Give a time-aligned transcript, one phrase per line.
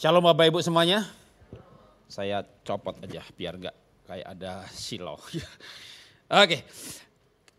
[0.00, 1.04] Shalom Bapak Ibu semuanya.
[2.08, 3.76] Saya copot aja biar nggak
[4.08, 5.20] kayak ada silau.
[6.40, 6.64] Oke,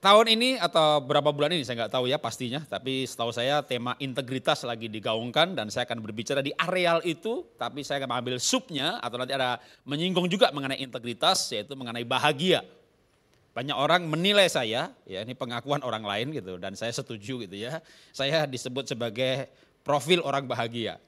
[0.02, 2.66] tahun ini atau berapa bulan ini saya nggak tahu ya pastinya.
[2.66, 7.46] Tapi setahu saya tema integritas lagi digaungkan dan saya akan berbicara di areal itu.
[7.62, 12.66] Tapi saya akan mengambil subnya atau nanti ada menyinggung juga mengenai integritas yaitu mengenai bahagia.
[13.54, 17.86] Banyak orang menilai saya, ya ini pengakuan orang lain gitu dan saya setuju gitu ya.
[18.10, 19.46] Saya disebut sebagai
[19.82, 21.02] profil orang bahagia.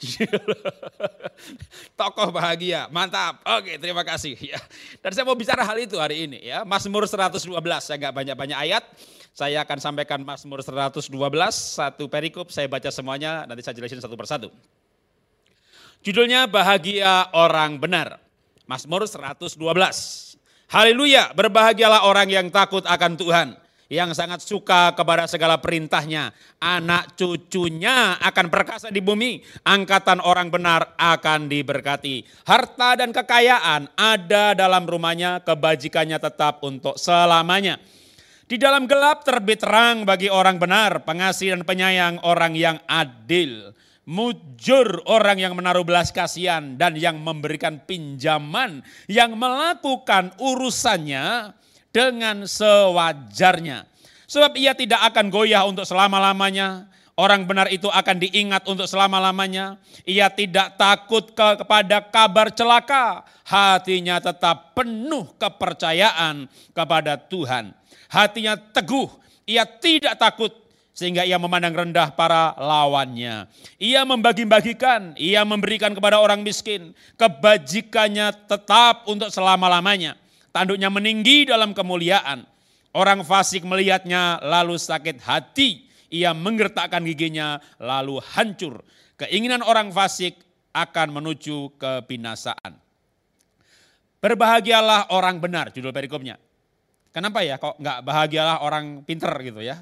[2.00, 3.42] Tokoh bahagia, mantap.
[3.58, 4.60] Oke, terima kasih ya.
[5.00, 6.66] Dan saya mau bicara hal itu hari ini ya.
[6.66, 7.50] Mazmur 112,
[7.82, 8.84] saya nggak banyak-banyak ayat.
[9.34, 11.10] Saya akan sampaikan Mazmur 112,
[11.50, 14.54] satu perikop, saya baca semuanya, nanti saya jelasin satu persatu.
[16.06, 18.22] Judulnya Bahagia Orang Benar.
[18.70, 19.58] Mazmur 112.
[20.70, 23.48] Haleluya, berbahagialah orang yang takut akan Tuhan,
[23.94, 26.34] yang sangat suka kepada segala perintahnya.
[26.58, 32.26] Anak cucunya akan perkasa di bumi, angkatan orang benar akan diberkati.
[32.50, 37.78] Harta dan kekayaan ada dalam rumahnya, kebajikannya tetap untuk selamanya.
[38.50, 43.72] Di dalam gelap terbit terang bagi orang benar, pengasih dan penyayang orang yang adil
[44.04, 51.56] mujur orang yang menaruh belas kasihan dan yang memberikan pinjaman, yang melakukan urusannya
[51.94, 53.86] dengan sewajarnya.
[54.26, 59.78] Sebab ia tidak akan goyah untuk selama-lamanya, orang benar itu akan diingat untuk selama-lamanya.
[60.04, 67.78] Ia tidak takut ke, kepada kabar celaka, hatinya tetap penuh kepercayaan kepada Tuhan.
[68.10, 69.10] Hatinya teguh,
[69.46, 70.50] ia tidak takut
[70.94, 73.50] sehingga ia memandang rendah para lawannya.
[73.82, 76.94] Ia membagi-bagikan, ia memberikan kepada orang miskin.
[77.18, 80.23] Kebajikannya tetap untuk selama-lamanya.
[80.54, 82.46] Tanduknya meninggi dalam kemuliaan.
[82.94, 85.90] Orang fasik melihatnya lalu sakit hati.
[86.14, 88.86] Ia menggertakkan giginya lalu hancur.
[89.18, 90.38] Keinginan orang fasik
[90.78, 92.78] akan menuju kebinasaan.
[94.22, 96.38] Berbahagialah orang benar, judul perikopnya.
[97.10, 99.82] Kenapa ya kok nggak bahagialah orang pinter gitu ya?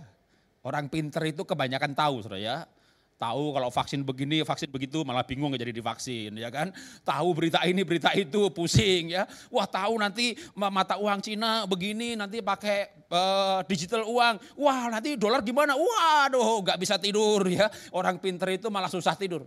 [0.64, 2.56] Orang pinter itu kebanyakan tahu, saudara ya.
[3.22, 6.74] Tahu kalau vaksin begini, vaksin begitu, malah bingung jadi divaksin, ya kan?
[7.06, 9.30] Tahu berita ini, berita itu, pusing ya.
[9.54, 14.58] Wah tahu nanti mata uang Cina begini, nanti pakai uh, digital uang.
[14.58, 15.78] Wah nanti dolar gimana?
[15.78, 17.70] Waduh, nggak bisa tidur ya.
[17.94, 19.46] Orang pinter itu malah susah tidur.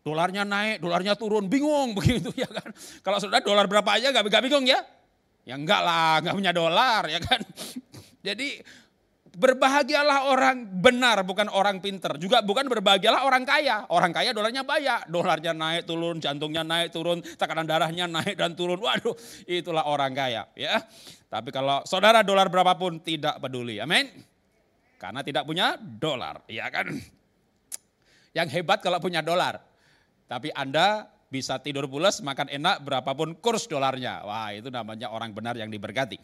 [0.00, 2.72] Dolarnya naik, dolarnya turun, bingung begitu ya kan.
[3.04, 4.80] Kalau sudah dolar berapa aja nggak bingung ya?
[5.44, 7.44] Ya enggak lah, nggak punya dolar ya kan.
[8.26, 8.62] Jadi
[9.32, 12.20] Berbahagialah orang benar, bukan orang pinter.
[12.20, 13.88] Juga bukan berbahagialah orang kaya.
[13.88, 15.08] Orang kaya dolarnya banyak.
[15.08, 18.76] Dolarnya naik turun, jantungnya naik turun, tekanan darahnya naik dan turun.
[18.76, 19.16] Waduh,
[19.48, 20.44] itulah orang kaya.
[20.52, 20.84] ya.
[21.32, 23.80] Tapi kalau saudara dolar berapapun tidak peduli.
[23.80, 24.12] Amin.
[25.00, 26.44] Karena tidak punya dolar.
[26.44, 26.92] ya kan.
[28.36, 29.64] Yang hebat kalau punya dolar.
[30.28, 34.20] Tapi Anda bisa tidur pulas, makan enak berapapun kurs dolarnya.
[34.28, 36.20] Wah itu namanya orang benar yang diberkati.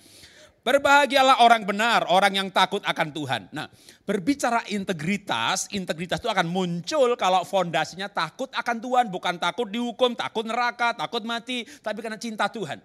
[0.68, 3.48] Berbahagialah orang benar, orang yang takut akan Tuhan.
[3.56, 3.72] Nah,
[4.04, 10.44] berbicara integritas, integritas itu akan muncul kalau fondasinya takut akan Tuhan, bukan takut dihukum, takut
[10.44, 12.84] neraka, takut mati, tapi karena cinta Tuhan.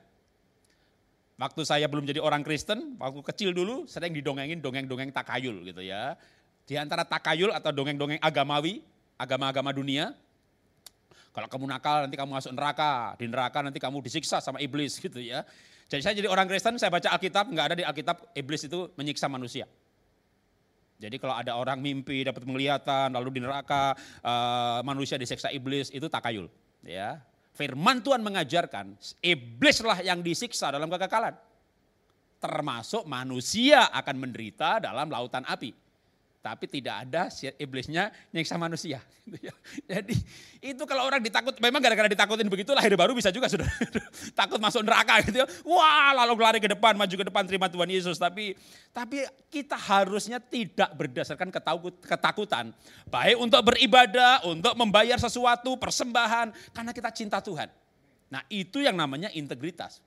[1.35, 6.15] Waktu saya belum jadi orang Kristen, waktu kecil dulu sering didongengin dongeng-dongeng takayul gitu ya.
[6.63, 8.79] Di antara takayul atau dongeng-dongeng agamawi,
[9.19, 10.15] agama-agama dunia,
[11.35, 15.19] kalau kamu nakal nanti kamu masuk neraka, di neraka nanti kamu disiksa sama iblis gitu
[15.19, 15.43] ya.
[15.91, 19.27] Jadi saya jadi orang Kristen, saya baca Alkitab, nggak ada di Alkitab iblis itu menyiksa
[19.29, 19.67] manusia.
[20.97, 23.91] Jadi kalau ada orang mimpi dapat penglihatan, lalu di neraka
[24.23, 26.47] uh, manusia disiksa iblis, itu takayul.
[26.83, 27.19] Ya,
[27.53, 31.37] Firman Tuhan mengajarkan iblislah yang disiksa dalam kekekalan.
[32.41, 35.82] Termasuk manusia akan menderita dalam lautan api
[36.43, 38.99] tapi tidak ada iblisnya nyiksa manusia.
[39.23, 39.55] Gitu ya.
[39.87, 40.11] Jadi
[40.59, 43.63] itu kalau orang ditakut, memang gara-gara ditakutin begitu lahir baru bisa juga sudah
[44.39, 45.47] takut masuk neraka gitu ya.
[45.63, 48.19] Wah lalu lari ke depan, maju ke depan terima Tuhan Yesus.
[48.19, 48.59] Tapi
[48.91, 51.47] tapi kita harusnya tidak berdasarkan
[52.03, 52.75] ketakutan.
[53.07, 57.71] Baik untuk beribadah, untuk membayar sesuatu, persembahan, karena kita cinta Tuhan.
[58.27, 60.03] Nah itu yang namanya integritas.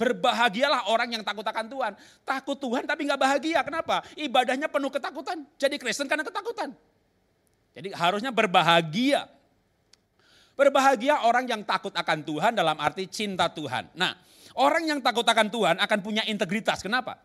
[0.00, 1.92] Berbahagialah orang yang takut akan Tuhan.
[2.26, 3.60] Takut Tuhan tapi nggak bahagia.
[3.62, 4.02] Kenapa?
[4.18, 5.44] Ibadahnya penuh ketakutan.
[5.60, 6.74] Jadi Kristen karena ketakutan.
[7.72, 9.28] Jadi harusnya berbahagia.
[10.52, 13.88] Berbahagia orang yang takut akan Tuhan dalam arti cinta Tuhan.
[13.96, 14.12] Nah,
[14.60, 16.84] orang yang takut akan Tuhan akan punya integritas.
[16.84, 17.16] Kenapa?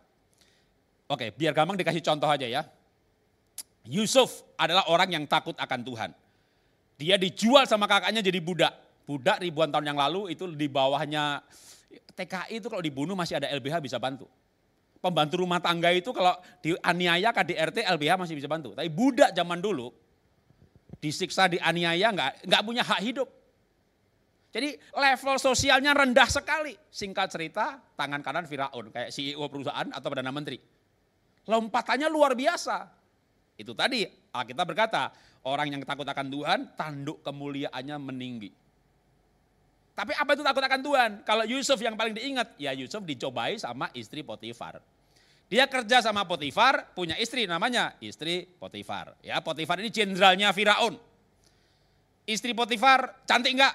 [1.07, 2.63] Oke, biar gampang dikasih contoh aja ya.
[3.87, 6.11] Yusuf adalah orang yang takut akan Tuhan.
[6.99, 8.73] Dia dijual sama kakaknya jadi budak.
[9.07, 11.39] Budak ribuan tahun yang lalu itu di bawahnya
[12.13, 14.29] TKI itu kalau dibunuh masih ada LBH bisa bantu.
[14.97, 18.73] Pembantu rumah tangga itu kalau dianiaya KDRT LBH masih bisa bantu.
[18.73, 19.93] Tapi budak zaman dulu
[20.97, 23.29] disiksa dianiaya nggak nggak punya hak hidup.
[24.49, 26.73] Jadi level sosialnya rendah sekali.
[26.89, 30.57] Singkat cerita, tangan kanan Firaun kayak CEO perusahaan atau Perdana Menteri.
[31.45, 32.89] Lompatannya luar biasa.
[33.53, 35.13] Itu tadi Alkitab berkata,
[35.45, 38.49] orang yang takut akan Tuhan, tanduk kemuliaannya meninggi.
[39.97, 41.11] Tapi apa itu takut akan Tuhan?
[41.25, 44.77] Kalau Yusuf yang paling diingat, ya Yusuf dicobai sama istri Potifar.
[45.49, 49.17] Dia kerja sama Potifar, punya istri namanya istri Potifar.
[49.25, 51.01] Ya, Potifar ini jenderalnya Firaun.
[52.29, 53.73] Istri Potifar cantik enggak?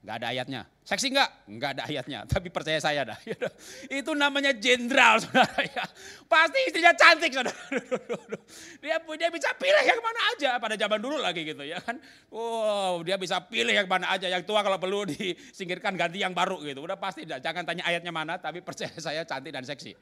[0.00, 0.62] Enggak ada ayatnya.
[0.90, 1.30] Seksi enggak?
[1.46, 2.18] Enggak ada ayatnya.
[2.34, 3.18] Tapi percaya saya dah.
[4.02, 5.86] Itu namanya jenderal saudara ya.
[6.26, 7.54] Pasti istrinya cantik saudara.
[8.82, 10.50] Dia, dia bisa pilih yang mana aja.
[10.56, 12.00] Pada zaman dulu lagi gitu ya kan.
[12.32, 14.26] Wow dia bisa pilih yang mana aja.
[14.26, 16.80] Yang tua kalau perlu disingkirkan ganti yang baru gitu.
[16.82, 18.40] Udah pasti jangan tanya ayatnya mana.
[18.40, 19.92] Tapi percaya saya cantik dan seksi.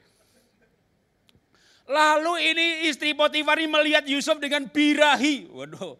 [1.91, 5.51] Lalu ini istri Potifar melihat Yusuf dengan birahi.
[5.51, 5.99] Waduh,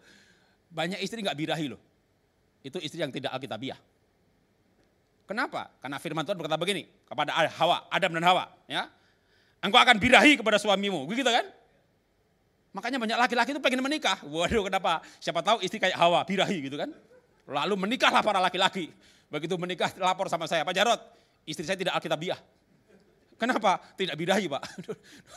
[0.71, 1.81] banyak istri nggak birahi loh.
[2.63, 3.77] Itu istri yang tidak alkitabiah.
[5.29, 5.69] Kenapa?
[5.77, 8.89] Karena firman Tuhan berkata begini kepada Hawa, Adam dan Hawa, ya.
[9.61, 11.45] Engkau akan birahi kepada suamimu, begitu kan?
[12.73, 14.17] Makanya banyak laki-laki itu pengen menikah.
[14.25, 15.05] Waduh, kenapa?
[15.21, 16.89] Siapa tahu istri kayak Hawa, birahi gitu kan?
[17.45, 18.89] Lalu menikahlah para laki-laki.
[19.29, 20.97] Begitu menikah lapor sama saya, Pak Jarot,
[21.45, 22.41] istri saya tidak alkitabiah.
[23.37, 23.77] Kenapa?
[24.01, 24.63] Tidak birahi, Pak.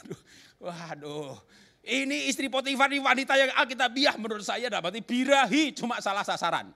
[0.65, 1.37] Waduh.
[1.85, 6.73] Ini istri Potifar ini wanita yang alkitabiah menurut saya berarti birahi cuma salah sasaran.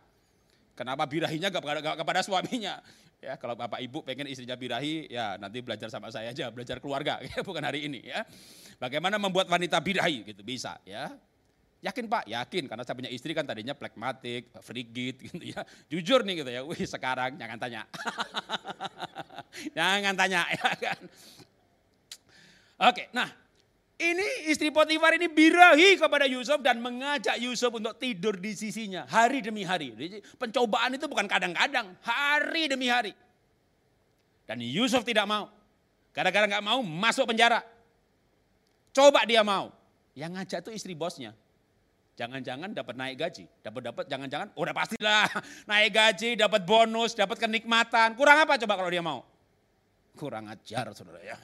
[0.76, 2.84] Kenapa birahinya gak kepada suaminya?
[3.16, 7.16] Ya, kalau bapak ibu pengen istrinya birahi, ya nanti belajar sama saya aja, belajar keluarga,
[7.32, 8.04] ya, bukan hari ini.
[8.04, 8.28] Ya,
[8.76, 11.16] bagaimana membuat wanita birahi gitu bisa, ya.
[11.84, 12.24] Yakin pak?
[12.26, 15.60] Yakin karena saya punya istri kan tadinya plekmatik, frigid gitu ya.
[15.92, 16.60] Jujur nih gitu ya.
[16.64, 17.82] Wih sekarang jangan tanya.
[19.76, 21.00] jangan tanya ya kan.
[22.90, 23.28] Oke, nah
[23.96, 29.40] ini istri Potifar ini birahi kepada Yusuf dan mengajak Yusuf untuk tidur di sisinya hari
[29.40, 29.96] demi hari.
[30.36, 33.16] Pencobaan itu bukan kadang-kadang, hari demi hari.
[34.44, 35.48] Dan Yusuf tidak mau.
[36.12, 37.64] Gara-gara nggak mau masuk penjara.
[38.92, 39.72] Coba dia mau.
[40.12, 41.32] Yang ngajak itu istri bosnya.
[42.16, 45.28] Jangan-jangan dapat naik gaji, dapat-dapat jangan-jangan udah pastilah
[45.72, 48.16] naik gaji, dapat bonus, dapat kenikmatan.
[48.16, 49.20] Kurang apa coba kalau dia mau?
[50.16, 51.36] Kurang ajar saudara ya.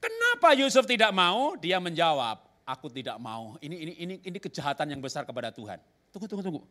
[0.00, 1.56] Kenapa Yusuf tidak mau?
[1.56, 3.56] Dia menjawab, aku tidak mau.
[3.62, 5.80] Ini ini ini ini kejahatan yang besar kepada Tuhan.
[6.12, 6.62] Tunggu tunggu tunggu.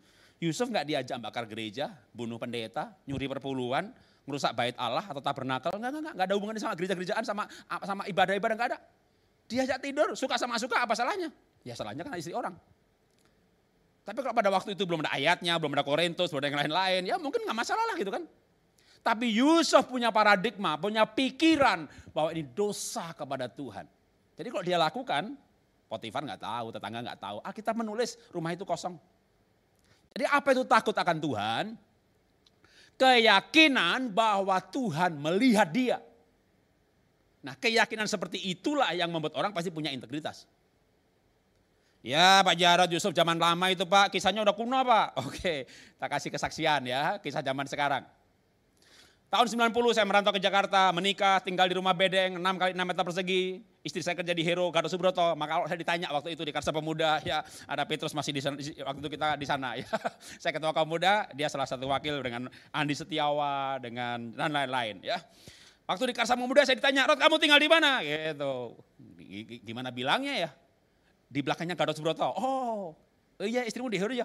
[0.44, 3.88] Yusuf nggak diajak bakar gereja, bunuh pendeta, nyuri perpuluhan,
[4.27, 7.44] merusak bait Allah atau tabernakel, enggak, enggak, enggak ada hubungannya sama gereja-gerejaan, sama
[7.88, 8.80] sama ibadah-ibadah enggak ada.
[9.45, 11.30] Diajak tidur, suka sama suka, apa salahnya?
[11.62, 12.57] Ya salahnya kan istri orang.
[14.06, 17.01] Tapi kalau pada waktu itu belum ada ayatnya, belum ada Korintus, belum ada yang lain-lain,
[17.10, 18.22] ya mungkin nggak masalah lah gitu kan.
[19.06, 23.86] Tapi Yusuf punya paradigma, punya pikiran bahwa ini dosa kepada Tuhan.
[24.34, 25.38] Jadi kalau dia lakukan,
[25.86, 27.38] Potifar nggak tahu, tetangga nggak tahu.
[27.46, 28.98] Ah kita menulis rumah itu kosong.
[30.18, 31.66] Jadi apa itu takut akan Tuhan?
[32.98, 36.01] Keyakinan bahwa Tuhan melihat dia.
[37.46, 40.50] Nah keyakinan seperti itulah yang membuat orang pasti punya integritas.
[42.01, 45.08] Ya Pak Jarod Yusuf zaman lama itu Pak, kisahnya udah kuno Pak.
[45.30, 45.69] Oke,
[46.01, 48.01] tak kasih kesaksian ya, kisah zaman sekarang.
[49.36, 53.04] Tahun 90 saya merantau ke Jakarta, menikah, tinggal di rumah bedeng, 6 kali 6 meter
[53.04, 53.60] persegi.
[53.84, 55.36] Istri saya kerja di Hero, Gatot Subroto.
[55.36, 58.56] Maka kalau saya ditanya waktu itu di Karsa Pemuda, ya ada Petrus masih di sana,
[58.56, 59.75] waktu itu kita di sana.
[59.84, 59.92] Ya.
[60.39, 65.04] Saya ketua kaum muda, dia salah satu wakil dengan Andi Setiawa, dengan dan lain-lain.
[65.04, 65.20] Ya.
[65.84, 68.00] Waktu di Karsa Pemuda saya ditanya, Rod kamu tinggal di mana?
[68.08, 68.72] Gitu.
[69.68, 70.50] Gimana bilangnya ya?
[71.27, 72.32] Di belakangnya Gatot Subroto.
[72.39, 72.96] Oh,
[73.44, 74.24] iya istrimu di Hero ya?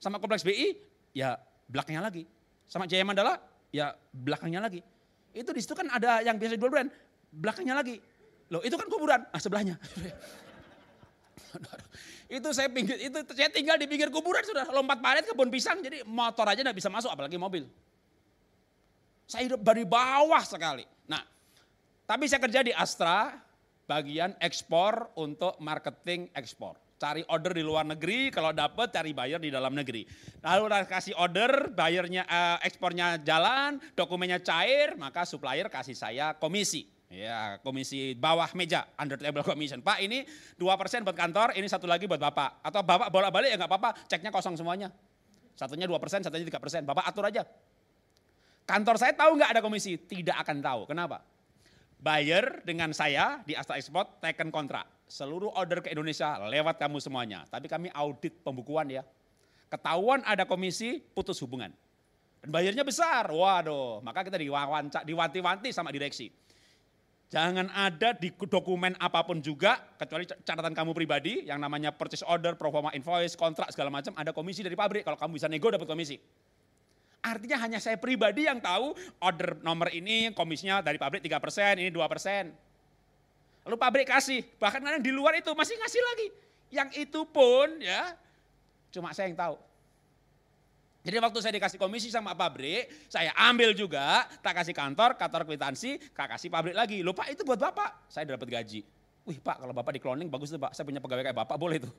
[0.00, 0.80] Sama kompleks BI,
[1.12, 1.36] ya
[1.68, 2.24] belakangnya lagi.
[2.64, 3.36] Sama Jaya Mandala,
[3.70, 4.82] ya belakangnya lagi.
[5.30, 6.90] Itu di situ kan ada yang biasa jual brand,
[7.30, 8.02] belakangnya lagi.
[8.50, 9.78] Loh itu kan kuburan, ah sebelahnya.
[12.36, 16.02] itu saya pinggir, itu saya tinggal di pinggir kuburan sudah lompat parit kebun pisang, jadi
[16.02, 17.70] motor aja nggak bisa masuk, apalagi mobil.
[19.30, 20.82] Saya hidup dari bawah sekali.
[21.06, 21.22] Nah,
[22.10, 23.38] tapi saya kerja di Astra,
[23.86, 29.48] bagian ekspor untuk marketing ekspor cari order di luar negeri, kalau dapat cari buyer di
[29.48, 30.04] dalam negeri.
[30.44, 36.84] Lalu kasih order, bayarnya uh, ekspornya jalan, dokumennya cair, maka supplier kasih saya komisi.
[37.10, 39.82] Ya, komisi bawah meja, under table commission.
[39.82, 40.22] Pak ini
[40.60, 42.62] 2% buat kantor, ini satu lagi buat Bapak.
[42.62, 44.92] Atau Bapak bolak-balik ya nggak apa-apa, ceknya kosong semuanya.
[45.58, 47.42] Satunya 2%, satunya 3%, Bapak atur aja.
[48.62, 49.98] Kantor saya tahu nggak ada komisi?
[49.98, 50.80] Tidak akan tahu.
[50.86, 51.24] Kenapa?
[51.98, 57.42] Buyer dengan saya di Astra Export taken kontrak seluruh order ke Indonesia lewat kamu semuanya.
[57.50, 59.02] Tapi kami audit pembukuan ya.
[59.66, 61.74] Ketahuan ada komisi, putus hubungan.
[62.38, 63.98] Dan bayarnya besar, waduh.
[64.06, 64.38] Maka kita
[65.02, 66.30] diwanti-wanti sama direksi.
[67.30, 72.58] Jangan ada di dokumen apa pun juga, kecuali catatan kamu pribadi, yang namanya purchase order,
[72.58, 75.06] performa invoice, kontrak, segala macam, ada komisi dari pabrik.
[75.06, 76.18] Kalau kamu bisa nego dapat komisi.
[77.22, 82.69] Artinya hanya saya pribadi yang tahu order nomor ini komisinya dari pabrik 3%, ini 2%.
[83.64, 86.28] Lalu pabrik kasih, bahkan kadang di luar itu masih ngasih lagi.
[86.70, 88.16] Yang itu pun ya
[88.90, 89.56] cuma saya yang tahu.
[91.00, 95.96] Jadi waktu saya dikasih komisi sama pabrik, saya ambil juga, tak kasih kantor, kantor kwitansi,
[96.12, 97.00] tak kasih pabrik lagi.
[97.00, 98.84] Lupa itu buat bapak, saya dapat gaji.
[99.24, 101.80] Wih pak, kalau bapak di cloning bagus tuh pak, saya punya pegawai kayak bapak, boleh
[101.80, 101.92] tuh.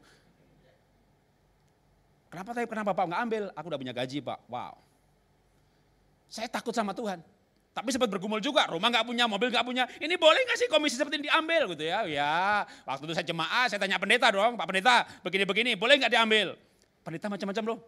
[2.29, 3.43] Kenapa tapi kenapa bapak nggak ambil?
[3.57, 4.73] Aku udah punya gaji pak, wow.
[6.29, 7.25] Saya takut sama Tuhan.
[7.71, 9.87] Tapi sempat bergumul juga, rumah nggak punya, mobil nggak punya.
[9.95, 12.03] Ini boleh nggak sih komisi seperti ini diambil gitu ya?
[12.03, 16.59] Ya, waktu itu saya jemaah, saya tanya pendeta dong, Pak Pendeta, begini-begini, boleh nggak diambil?
[16.99, 17.79] Pendeta macam-macam loh.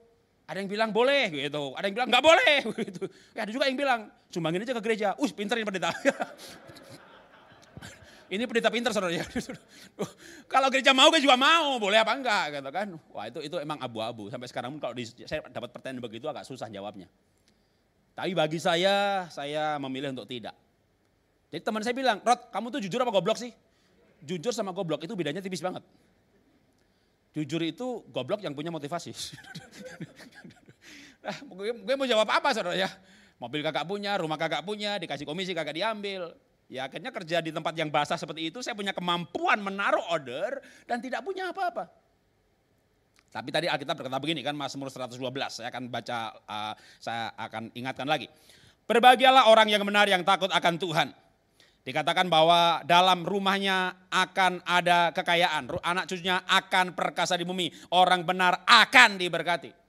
[0.47, 2.55] Ada yang bilang boleh gitu, ada yang bilang nggak boleh
[2.87, 3.03] gitu.
[3.35, 5.07] Ya ada juga yang bilang sumbangin aja ke gereja.
[5.19, 5.91] Uh, pinter ini pendeta.
[8.33, 9.27] ini pendeta pinter saudara ya.
[10.51, 12.87] kalau gereja mau, gue juga mau, boleh apa enggak gitu kan.
[13.11, 14.31] Wah itu itu emang abu-abu.
[14.31, 17.07] Sampai sekarang kalau di, saya dapat pertanyaan begitu agak susah jawabnya.
[18.13, 20.53] Tapi bagi saya, saya memilih untuk tidak.
[21.50, 23.50] Jadi teman saya bilang, Rod, kamu tuh jujur apa goblok sih?
[24.22, 25.82] Jujur sama goblok itu bedanya tipis banget.
[27.34, 29.10] Jujur itu goblok yang punya motivasi.
[31.25, 32.89] nah, gue, mau jawab apa saudara ya?
[33.41, 36.38] Mobil kakak punya, rumah kakak punya, dikasih komisi kakak diambil.
[36.70, 41.01] Ya akhirnya kerja di tempat yang basah seperti itu, saya punya kemampuan menaruh order dan
[41.01, 41.89] tidak punya apa-apa.
[43.33, 45.17] Tapi tadi Alkitab berkata begini kan Mazmur 112,
[45.49, 48.29] saya akan baca, uh, saya akan ingatkan lagi.
[48.85, 51.09] Berbahagialah orang yang benar yang takut akan Tuhan.
[51.83, 58.63] Dikatakan bahwa dalam rumahnya akan ada kekayaan, anak cucunya akan perkasa di bumi, orang benar
[58.69, 59.83] akan diberkati.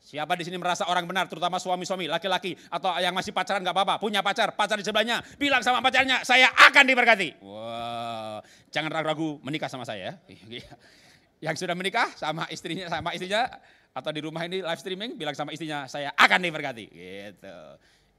[0.00, 3.94] Siapa di sini merasa orang benar, terutama suami-suami, laki-laki, atau yang masih pacaran nggak apa-apa,
[4.00, 7.40] punya pacar, pacar di sebelahnya, bilang sama pacarnya, saya akan diberkati.
[7.44, 8.40] Wow,
[8.72, 10.16] jangan ragu-ragu menikah sama saya.
[10.48, 10.72] Ya.
[11.42, 13.50] Yang sudah menikah sama istrinya, sama istrinya,
[13.90, 16.86] atau di rumah ini live streaming, bilang sama istrinya, saya akan diberkati.
[16.86, 17.58] Gitu.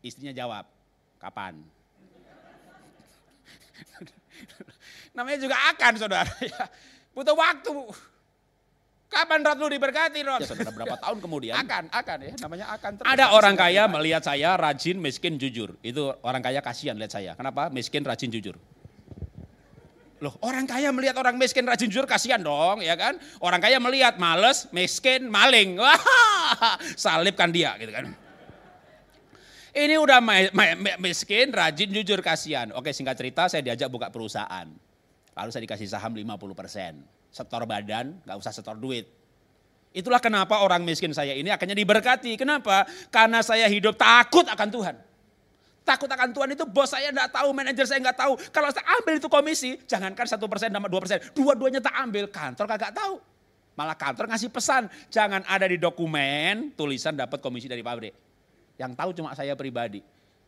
[0.04, 0.68] Istrinya jawab,
[1.24, 1.64] kapan?
[5.16, 6.28] Namanya juga akan saudara.
[6.44, 6.68] Ya.
[7.16, 7.74] Butuh waktu.
[9.14, 10.42] Kapan Rod lu diberkati Rod?
[10.42, 11.54] Ya saudara berapa tahun kemudian.
[11.54, 12.34] Akan, akan ya.
[12.42, 12.92] Namanya akan.
[12.98, 13.08] Terus.
[13.08, 15.78] Ada orang kaya melihat saya rajin, miskin, jujur.
[15.86, 17.38] Itu orang kaya kasihan lihat saya.
[17.38, 17.70] Kenapa?
[17.70, 18.58] Miskin, rajin, jujur.
[20.24, 23.20] Loh orang kaya melihat orang miskin rajin jujur kasihan dong ya kan.
[23.44, 25.76] Orang kaya melihat males, miskin, maling.
[25.84, 26.00] Wah,
[26.96, 28.08] salibkan dia gitu kan.
[29.74, 30.24] Ini udah
[31.02, 32.72] miskin, rajin, jujur, kasihan.
[32.72, 34.70] Oke singkat cerita saya diajak buka perusahaan.
[35.34, 36.32] Lalu saya dikasih saham 50%.
[37.34, 39.10] Setor badan, gak usah setor duit.
[39.92, 42.38] Itulah kenapa orang miskin saya ini akhirnya diberkati.
[42.40, 42.86] Kenapa?
[43.12, 44.96] Karena saya hidup takut akan Tuhan.
[45.84, 48.40] Takut akan Tuhan itu bos saya enggak tahu, manajer saya enggak tahu.
[48.56, 52.66] Kalau saya ambil itu komisi, jangankan satu persen sama dua persen, dua-duanya tak ambil, kantor
[52.72, 53.20] kagak tahu.
[53.76, 58.16] Malah kantor ngasih pesan, jangan ada di dokumen tulisan dapat komisi dari pabrik.
[58.80, 60.00] Yang tahu cuma saya pribadi.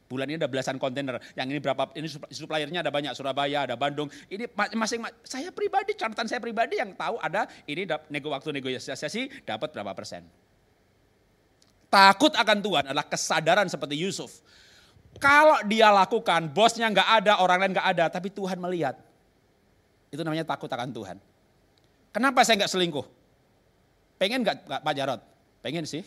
[0.06, 1.18] Bulan ini ada belasan kontainer.
[1.34, 1.90] Yang ini berapa?
[1.98, 3.18] Ini suppliernya ada banyak.
[3.18, 4.06] Surabaya, ada Bandung.
[4.30, 9.74] Ini masing saya pribadi, catatan saya pribadi yang tahu ada ini nego waktu negosiasi dapat
[9.74, 10.22] berapa persen.
[11.90, 14.46] Takut akan Tuhan adalah kesadaran seperti Yusuf.
[15.16, 19.00] Kalau dia lakukan, bosnya nggak ada, orang lain nggak ada, tapi Tuhan melihat.
[20.12, 21.18] Itu namanya takut akan Tuhan.
[22.12, 23.06] Kenapa saya nggak selingkuh?
[24.16, 25.22] Pengen nggak Pak Jarot?
[25.66, 26.06] Pengen sih.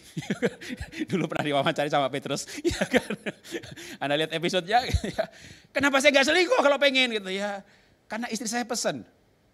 [1.10, 2.46] Dulu pernah diwawancara sama Petrus.
[2.68, 3.10] Ya kan?
[3.98, 4.86] Anda lihat episodenya.
[4.86, 5.24] Ya.
[5.74, 7.66] Kenapa saya nggak selingkuh kalau pengen gitu ya.
[8.06, 9.02] Karena istri saya pesen.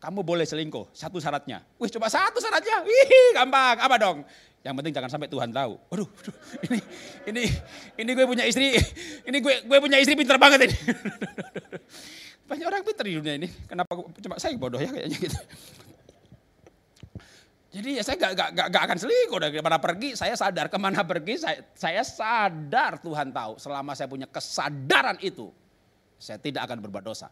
[0.04, 1.64] Kamu boleh selingkuh, satu syaratnya.
[1.80, 3.80] Wih coba satu syaratnya, wih gampang.
[3.80, 4.28] Apa dong?
[4.64, 5.76] Yang penting jangan sampai Tuhan tahu.
[5.92, 6.78] Waduh, waduh ini
[7.28, 7.42] ini
[8.00, 8.73] ini gue punya istri,
[9.28, 10.76] ini gue gue punya istri pintar banget ini.
[12.49, 13.49] Banyak orang pintar di dunia ini.
[13.68, 15.37] Kenapa cuma saya bodoh ya kayaknya gitu.
[17.75, 20.14] Jadi ya saya gak, gak, gak, gak akan selingkuh dari mana pergi.
[20.14, 21.35] Saya sadar ke mana pergi.
[21.42, 23.59] Saya, saya sadar Tuhan tahu.
[23.59, 25.50] Selama saya punya kesadaran itu,
[26.16, 27.28] saya tidak akan berbuat dosa.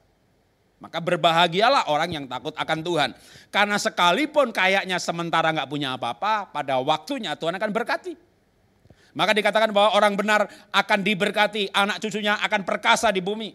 [0.82, 3.10] Maka berbahagialah orang yang takut akan Tuhan.
[3.54, 8.18] Karena sekalipun kayaknya sementara nggak punya apa-apa, pada waktunya Tuhan akan berkati.
[9.14, 13.54] Maka dikatakan bahwa orang benar akan diberkati, anak cucunya akan perkasa di bumi.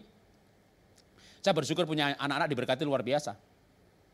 [1.44, 3.36] Saya bersyukur punya anak-anak diberkati luar biasa.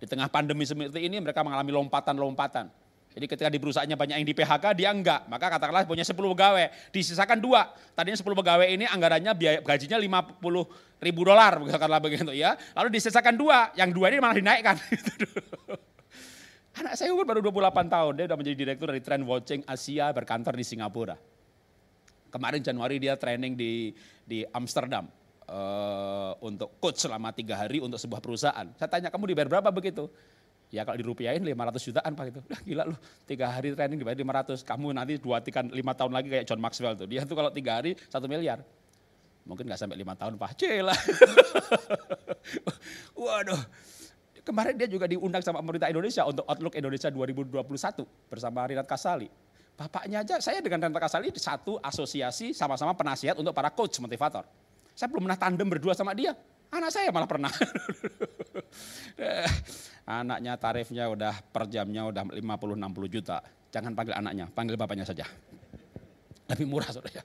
[0.03, 2.67] Di tengah pandemi seperti ini mereka mengalami lompatan-lompatan.
[3.15, 5.31] Jadi ketika di perusahaannya banyak yang di PHK, dia enggak.
[5.31, 7.71] Maka katakanlah punya 10 pegawai, disisakan dua.
[7.95, 10.43] Tadinya 10 pegawai ini anggarannya biaya gajinya 50
[10.99, 12.59] ribu dolar, katakanlah begitu ya.
[12.75, 14.77] Lalu disisakan dua, yang dua ini malah dinaikkan.
[16.83, 20.59] Anak saya umur baru 28 tahun, dia sudah menjadi direktur dari Trend Watching Asia berkantor
[20.59, 21.15] di Singapura.
[22.35, 23.95] Kemarin Januari dia training di
[24.27, 25.07] di Amsterdam.
[25.45, 28.65] uh, untuk coach selama tiga hari untuk sebuah perusahaan.
[28.81, 30.09] Saya tanya kamu dibayar berapa begitu?
[30.75, 32.41] Ya kalau dirupiahin 500 jutaan Pak itu.
[32.43, 32.97] Udah gila lu,
[33.31, 34.67] tiga hari training dibayar 500.
[34.67, 37.07] Kamu nanti dua, tiga, lima tahun lagi kayak John Maxwell tuh.
[37.07, 38.59] Dia tuh kalau tiga hari satu miliar.
[39.47, 40.51] Mungkin nggak sampai lima tahun Pak.
[40.59, 40.97] Cila.
[43.15, 43.63] Waduh.
[44.45, 49.31] Kemarin dia juga diundang sama pemerintah Indonesia untuk Outlook Indonesia 2021 bersama Rinat Kasali.
[49.79, 54.45] Bapaknya aja, saya dengan Rinat Kasali satu asosiasi sama-sama penasihat untuk para coach motivator.
[54.93, 56.37] Saya belum pernah tandem berdua sama dia.
[56.75, 57.53] Anak saya malah pernah.
[60.05, 63.39] Anaknya tarifnya udah per jamnya udah 50-60 juta.
[63.71, 65.25] Jangan panggil anaknya, panggil bapaknya saja.
[66.51, 67.23] Lebih murah saudara.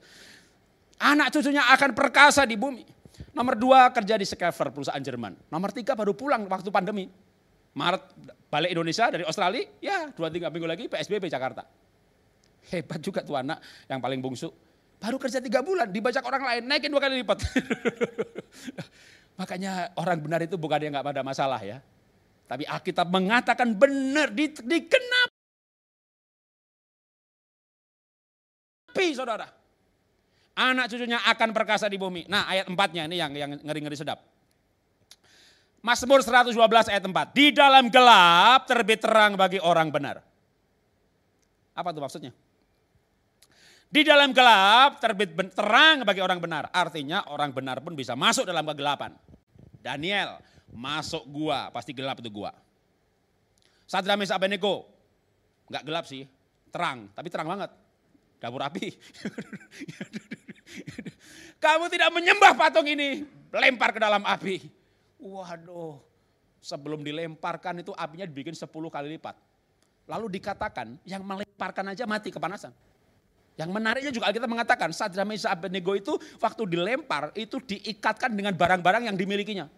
[1.02, 2.86] Anak cucunya akan perkasa di bumi.
[3.34, 5.50] Nomor dua kerja di Scaver perusahaan Jerman.
[5.50, 7.10] Nomor tiga baru pulang waktu pandemi.
[7.70, 8.02] Maret
[8.50, 11.62] balik Indonesia dari Australia, ya dua tiga minggu lagi PSBB Jakarta.
[12.70, 14.50] Hebat juga tuh anak yang paling bungsu.
[15.00, 17.38] Baru kerja tiga bulan, dibajak orang lain, naikin dua kali lipat.
[19.40, 21.80] Makanya orang benar itu bukan yang nggak pada masalah ya.
[22.44, 25.30] Tapi Alkitab mengatakan benar, di, dikenap.
[28.92, 29.48] Tapi saudara,
[30.60, 32.28] anak cucunya akan perkasa di bumi.
[32.28, 34.20] Nah ayat empatnya ini yang yang ngeri-ngeri sedap.
[35.80, 36.52] Mazmur 112
[36.92, 37.32] ayat 4.
[37.32, 40.20] Di dalam gelap terbit terang bagi orang benar.
[41.72, 42.32] Apa itu maksudnya?
[43.88, 46.68] Di dalam gelap terbit terang bagi orang benar.
[46.68, 49.16] Artinya orang benar pun bisa masuk dalam kegelapan.
[49.80, 50.38] Daniel
[50.70, 52.54] masuk gua, pasti gelap itu gua.
[53.88, 54.86] Sadra Mesa Abednego,
[55.66, 56.28] nggak gelap sih,
[56.70, 57.70] terang, tapi terang banget.
[58.40, 58.88] Dapur api.
[61.62, 64.64] Kamu tidak menyembah patung ini, lempar ke dalam api.
[65.20, 66.00] Waduh,
[66.62, 69.36] sebelum dilemparkan itu apinya dibikin 10 kali lipat.
[70.08, 72.72] Lalu dikatakan yang melemparkan aja mati kepanasan.
[73.60, 79.12] Yang menariknya juga kita mengatakan Sadra Mesa Abednego itu waktu dilempar itu diikatkan dengan barang-barang
[79.12, 79.68] yang dimilikinya.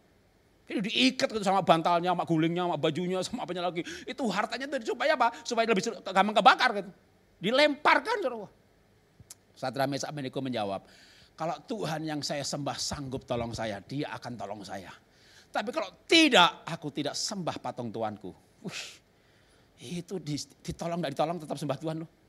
[0.70, 3.82] Ini diikat gitu sama bantalnya, sama gulingnya, sama bajunya, sama apanya lagi.
[4.06, 5.34] Itu hartanya itu supaya apa?
[5.42, 6.90] Supaya lebih gampang kebakar gitu.
[7.42, 8.22] Dilemparkan.
[9.58, 10.86] Sadra Mesa Abednego menjawab,
[11.34, 14.94] kalau Tuhan yang saya sembah sanggup tolong saya, dia akan tolong saya.
[15.50, 18.30] Tapi kalau tidak, aku tidak sembah patung Tuanku.
[18.62, 18.86] Wih,
[19.98, 20.22] itu
[20.62, 22.21] ditolong, tidak ditolong tetap sembah Tuhan loh.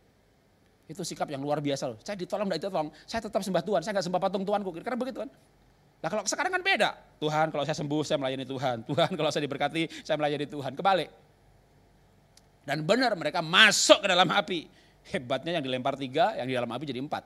[0.83, 1.97] Itu sikap yang luar biasa loh.
[2.03, 2.87] Saya ditolong, tidak ditolong.
[3.07, 3.81] Saya tetap sembah Tuhan.
[3.81, 4.69] Saya nggak sembah patung Tuanku.
[4.83, 5.29] Karena begitu kan.
[6.03, 6.89] Nah kalau sekarang kan beda.
[7.23, 8.83] Tuhan kalau saya sembuh, saya melayani Tuhan.
[8.83, 10.75] Tuhan kalau saya diberkati, saya melayani Tuhan.
[10.75, 11.09] Kebalik.
[12.67, 14.67] Dan benar mereka masuk ke dalam api.
[15.03, 17.23] Hebatnya yang dilempar tiga, yang di dalam api jadi empat.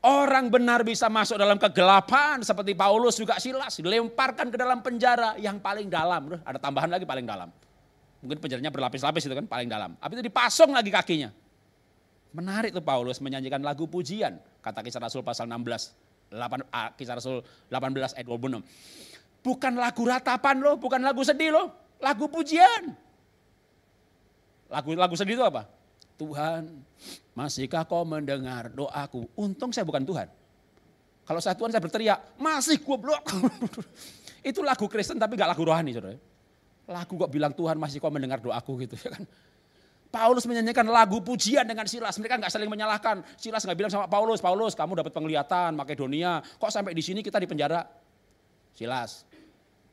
[0.00, 5.60] Orang benar bisa masuk dalam kegelapan seperti Paulus juga Silas dilemparkan ke dalam penjara yang
[5.60, 6.40] paling dalam.
[6.40, 7.52] Ada tambahan lagi paling dalam.
[8.20, 9.96] Mungkin penjaranya berlapis-lapis itu kan paling dalam.
[9.96, 11.32] Habis itu dipasung lagi kakinya.
[12.36, 14.36] Menarik tuh Paulus menyanyikan lagu pujian.
[14.60, 16.30] Kata kisah Rasul pasal 16.
[16.30, 18.62] 8, kisah Rasul 18 ayat 26.
[19.40, 21.72] Bukan lagu ratapan loh, bukan lagu sedih loh.
[21.98, 22.92] Lagu pujian.
[24.70, 25.66] Lagu lagu sedih itu apa?
[26.20, 26.68] Tuhan,
[27.32, 29.26] masihkah kau mendengar doaku?
[29.34, 30.28] Untung saya bukan Tuhan.
[31.24, 33.24] Kalau saya Tuhan saya berteriak, masih goblok.
[34.50, 36.29] itu lagu Kristen tapi gak lagu rohani saudara.
[36.90, 39.22] Lagu kok bilang Tuhan masih kau mendengar doaku gitu ya kan.
[40.10, 42.18] Paulus menyanyikan lagu pujian dengan Silas.
[42.18, 43.22] Mereka nggak saling menyalahkan.
[43.38, 46.42] Silas nggak bilang sama Paulus, Paulus kamu dapat penglihatan Makedonia.
[46.42, 47.86] Kok sampai di sini kita di penjara?
[48.74, 49.22] Silas,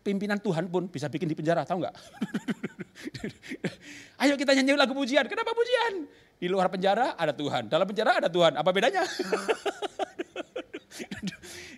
[0.01, 1.95] pimpinan Tuhan pun bisa bikin di penjara, tahu nggak?
[4.25, 5.29] Ayo kita nyanyi lagu pujian.
[5.29, 6.09] Kenapa pujian?
[6.37, 8.57] Di luar penjara ada Tuhan, dalam penjara ada Tuhan.
[8.57, 9.05] Apa bedanya?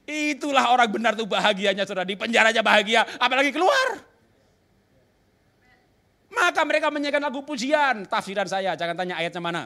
[0.08, 2.08] Itulah orang benar tuh bahagianya saudara.
[2.08, 4.00] Di penjaranya bahagia, apalagi keluar.
[6.30, 8.06] Maka mereka menyanyikan lagu pujian.
[8.06, 9.64] Tafsiran saya, jangan tanya ayatnya mana.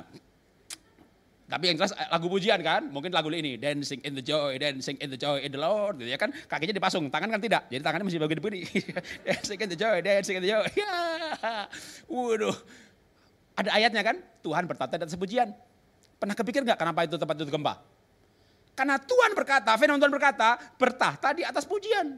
[1.44, 5.12] Tapi yang jelas lagu pujian kan, mungkin lagu ini dancing in the joy, dancing in
[5.12, 8.10] the joy in the Lord, gitu ya kan, kakinya dipasung, tangan kan tidak, jadi tangannya
[8.10, 8.66] masih bagian begini,
[9.22, 10.98] dancing in the joy, dancing in the joy, ya,
[12.10, 12.58] waduh,
[13.54, 15.54] ada ayatnya kan, Tuhan bertata dan sepujian.
[16.18, 17.76] Pernah kepikir nggak kenapa itu tempat itu gempa?
[18.74, 22.18] Karena Tuhan berkata, firman Tuhan berkata, bertahta di atas pujian.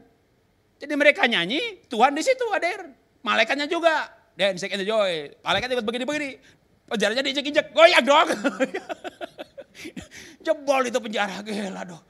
[0.80, 2.88] Jadi mereka nyanyi, Tuhan di situ hadir.
[3.20, 5.32] Malaikatnya juga dancing and joy.
[5.40, 6.30] Malaikat ikut begini-begini.
[6.86, 8.28] Penjaranya diinjek-injek, goyang dong.
[10.46, 12.02] Jebol itu penjara, gila dong.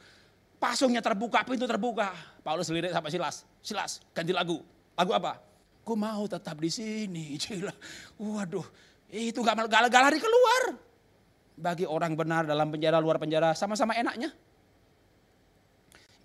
[0.61, 2.13] Pasungnya terbuka, pintu terbuka.
[2.45, 3.49] Paulus lirik sama Silas.
[3.65, 4.61] Silas, ganti lagu.
[4.93, 5.41] Lagu apa?
[5.81, 7.37] Ku mau tetap di sini.
[7.41, 7.73] Gila.
[8.19, 8.67] Waduh,
[9.13, 10.63] itu gak gak, gak lari keluar.
[11.57, 14.29] Bagi orang benar dalam penjara, luar penjara, sama-sama enaknya.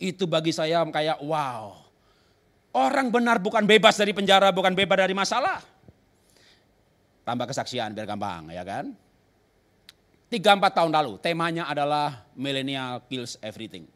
[0.02, 1.78] Itu bagi saya kayak wow.
[2.72, 5.60] Orang benar bukan bebas dari penjara, bukan bebas dari masalah.
[7.32, 8.92] Tambah kesaksian biar gampang ya kan.
[10.28, 13.88] Tiga empat tahun lalu temanya adalah millennial kills everything.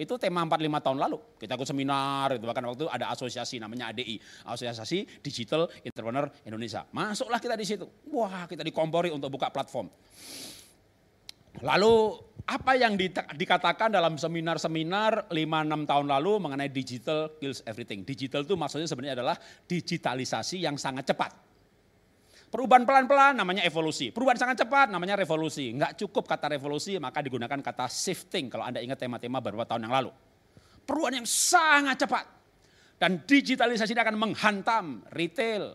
[0.00, 1.20] Itu tema 4-5 tahun lalu.
[1.36, 4.16] Kita ikut seminar, itu bahkan waktu itu ada asosiasi namanya ADI.
[4.48, 6.88] Asosiasi Digital Entrepreneur Indonesia.
[6.88, 7.84] Masuklah kita di situ.
[8.08, 9.92] Wah kita dikompori untuk buka platform.
[11.60, 12.16] Lalu
[12.48, 12.96] apa yang
[13.36, 18.08] dikatakan dalam seminar-seminar 5-6 tahun lalu mengenai digital kills everything.
[18.08, 19.36] Digital itu maksudnya sebenarnya adalah
[19.68, 21.49] digitalisasi yang sangat cepat.
[22.50, 24.10] Perubahan pelan-pelan namanya evolusi.
[24.10, 25.70] Perubahan sangat cepat namanya revolusi.
[25.70, 29.94] Enggak cukup kata revolusi maka digunakan kata shifting kalau Anda ingat tema-tema beberapa tahun yang
[29.94, 30.10] lalu.
[30.82, 32.26] Perubahan yang sangat cepat.
[33.00, 35.72] Dan digitalisasi ini akan menghantam retail,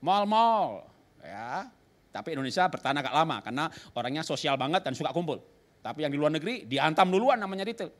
[0.00, 0.88] mall-mall,
[1.20, 1.68] ya.
[2.10, 5.36] Tapi Indonesia bertahan agak lama karena orangnya sosial banget dan suka kumpul.
[5.84, 7.92] Tapi yang di luar negeri dihantam duluan namanya retail.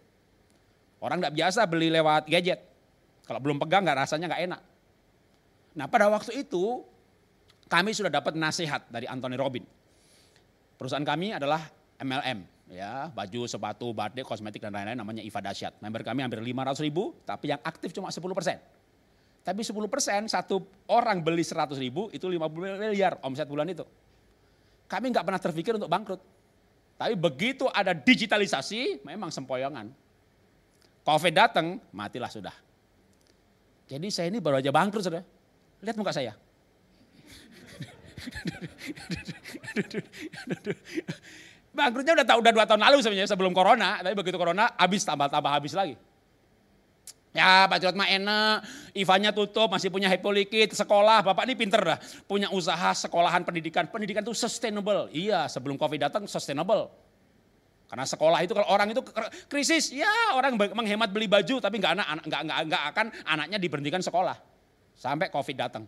[1.04, 2.64] Orang nggak biasa beli lewat gadget.
[3.28, 4.60] Kalau belum pegang nggak rasanya nggak enak.
[5.76, 6.80] Nah pada waktu itu
[7.70, 9.62] kami sudah dapat nasihat dari Anthony Robin.
[10.74, 11.62] Perusahaan kami adalah
[12.02, 15.78] MLM, ya baju, sepatu, batik, kosmetik dan lain-lain namanya Iva Dasyat.
[15.78, 18.58] Member kami hampir 500 ribu, tapi yang aktif cuma 10 persen.
[19.46, 23.86] Tapi 10 persen satu orang beli 100 ribu itu 50 miliar omset bulan itu.
[24.90, 26.20] Kami nggak pernah terpikir untuk bangkrut.
[26.98, 29.88] Tapi begitu ada digitalisasi, memang sempoyongan.
[31.06, 32.52] Covid datang, matilah sudah.
[33.86, 35.22] Jadi saya ini baru aja bangkrut sudah.
[35.80, 36.36] Lihat muka saya.
[41.70, 45.72] Bangkrutnya udah udah dua tahun lalu sebenarnya sebelum corona, tapi begitu corona habis tambah-tambah habis
[45.72, 45.94] lagi.
[47.30, 51.98] Ya Pak Jarod mah enak, Ivanya tutup, masih punya Hipolikit, sekolah, Bapak ini pinter dah.
[52.26, 55.06] Punya usaha sekolahan pendidikan, pendidikan itu sustainable.
[55.14, 56.90] Iya sebelum Covid datang sustainable.
[57.86, 59.02] Karena sekolah itu kalau orang itu
[59.46, 64.02] krisis, ya orang menghemat beli baju, tapi nggak anak nggak, nggak, nggak akan anaknya diberhentikan
[64.02, 64.34] sekolah.
[64.98, 65.86] Sampai Covid datang.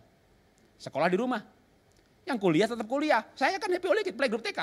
[0.79, 1.43] Sekolah di rumah.
[2.23, 3.21] Yang kuliah tetap kuliah.
[3.35, 4.59] Saya kan happy oleh playgroup TK.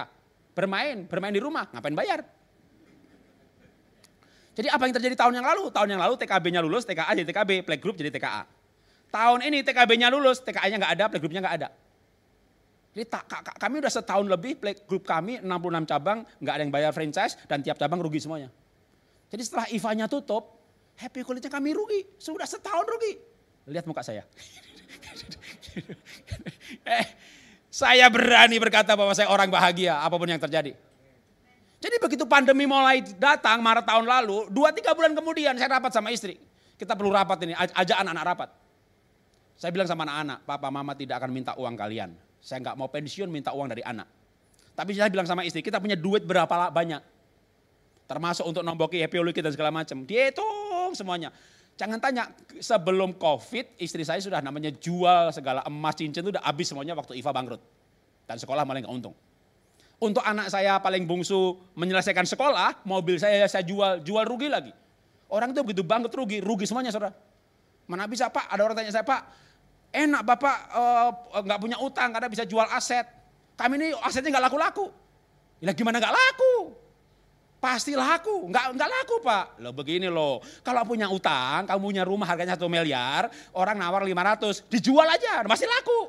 [0.57, 2.20] Bermain, bermain di rumah, ngapain bayar?
[4.51, 5.70] Jadi apa yang terjadi tahun yang lalu?
[5.70, 8.42] Tahun yang lalu TKB-nya lulus, TKA jadi TKB, playgroup jadi TKA.
[9.11, 11.68] Tahun ini TKB-nya lulus, TKA-nya nggak ada, playgroupnya nggak ada.
[12.90, 13.07] Jadi
[13.57, 15.46] kami udah setahun lebih playgroup kami 66
[15.87, 18.51] cabang, nggak ada yang bayar franchise dan tiap cabang rugi semuanya.
[19.31, 20.59] Jadi setelah IVA-nya tutup,
[20.99, 23.14] happy kulitnya kami rugi, sudah setahun rugi.
[23.70, 24.27] Lihat muka saya.
[26.99, 27.07] eh,
[27.70, 30.74] saya berani berkata bahwa saya orang bahagia apa pun yang terjadi.
[31.80, 36.12] Jadi begitu pandemi mulai datang Maret tahun lalu, dua tiga bulan kemudian saya rapat sama
[36.12, 36.37] istri.
[36.76, 38.48] Kita perlu rapat ini, ajak anak-anak rapat.
[39.56, 42.12] Saya bilang sama anak-anak, papa mama tidak akan minta uang kalian.
[42.40, 44.09] Saya nggak mau pensiun minta uang dari anak.
[44.72, 47.00] Tapi saya bilang sama istri, kita punya duit berapa banyak.
[48.09, 50.02] Termasuk untuk nomboki happy dan segala macam.
[50.02, 51.30] Dihitung semuanya.
[51.81, 52.29] Jangan tanya,
[52.61, 57.16] sebelum COVID istri saya sudah namanya jual segala emas cincin itu udah habis semuanya waktu
[57.16, 57.57] Iva bangkrut.
[58.29, 59.16] Dan sekolah malah nggak untung.
[59.97, 64.77] Untuk anak saya paling bungsu menyelesaikan sekolah, mobil saya saya jual, jual rugi lagi.
[65.33, 67.16] Orang itu begitu banget rugi, rugi semuanya saudara.
[67.88, 69.25] Mana bisa pak, ada orang tanya saya pak,
[69.88, 71.09] enak bapak eh,
[71.49, 73.09] nggak uh, punya utang karena bisa jual aset.
[73.57, 74.93] Kami ini asetnya nggak laku-laku.
[75.64, 76.77] Ya gimana nggak laku?
[77.61, 79.61] Pasti laku, nggak nggak laku pak.
[79.61, 84.64] Lo begini loh, kalau punya utang, kamu punya rumah harganya satu miliar, orang nawar 500,
[84.73, 86.09] dijual aja, masih laku.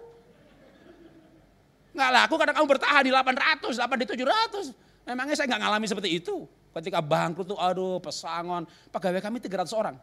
[1.91, 4.71] Nggak laku karena kamu bertahan di 800, 8 di 700.
[5.11, 6.47] Memangnya saya nggak ngalami seperti itu.
[6.71, 8.63] Ketika bangkrut tuh aduh pesangon.
[8.87, 9.95] Pegawai kami 300 orang.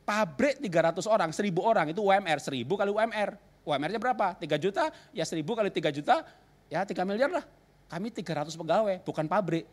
[0.00, 2.40] Pabrik 300 orang, 1000 orang itu UMR.
[2.40, 3.30] 1000 kali UMR.
[3.68, 4.32] UMR-nya berapa?
[4.32, 6.24] 3 juta, ya 1000 kali 3 juta,
[6.72, 7.44] ya 3 miliar lah.
[7.92, 9.68] Kami 300 pegawai, bukan pabrik.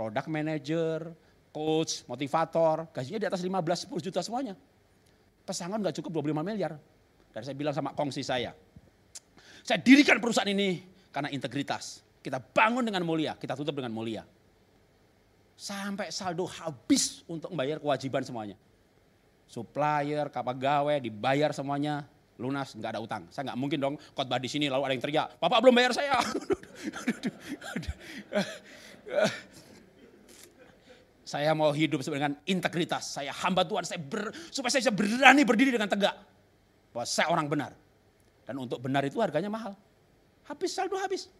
[0.00, 1.12] Product manager,
[1.52, 4.56] coach, motivator, gajinya di atas 15, 10 juta semuanya.
[5.44, 6.72] Pesangon nggak cukup 25 miliar.
[7.36, 8.56] Dan saya bilang sama kongsi saya,
[9.60, 10.80] saya dirikan perusahaan ini
[11.12, 12.00] karena integritas.
[12.24, 14.24] Kita bangun dengan mulia, kita tutup dengan mulia.
[15.52, 18.56] Sampai saldo habis untuk membayar kewajiban semuanya.
[19.52, 22.08] Supplier, kapagawe, dibayar semuanya,
[22.40, 23.28] lunas, nggak ada utang.
[23.28, 26.16] Saya nggak mungkin dong khotbah di sini lalu ada yang teriak, Bapak belum bayar saya.
[31.30, 33.14] saya mau hidup dengan integritas.
[33.14, 36.18] Saya hamba Tuhan, saya ber, supaya saya bisa berani berdiri dengan tegak.
[36.90, 37.70] Bahwa saya orang benar.
[38.42, 39.78] Dan untuk benar itu harganya mahal.
[40.50, 41.30] Habis saldo habis.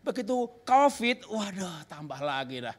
[0.00, 2.72] Begitu covid, waduh tambah lagi dah.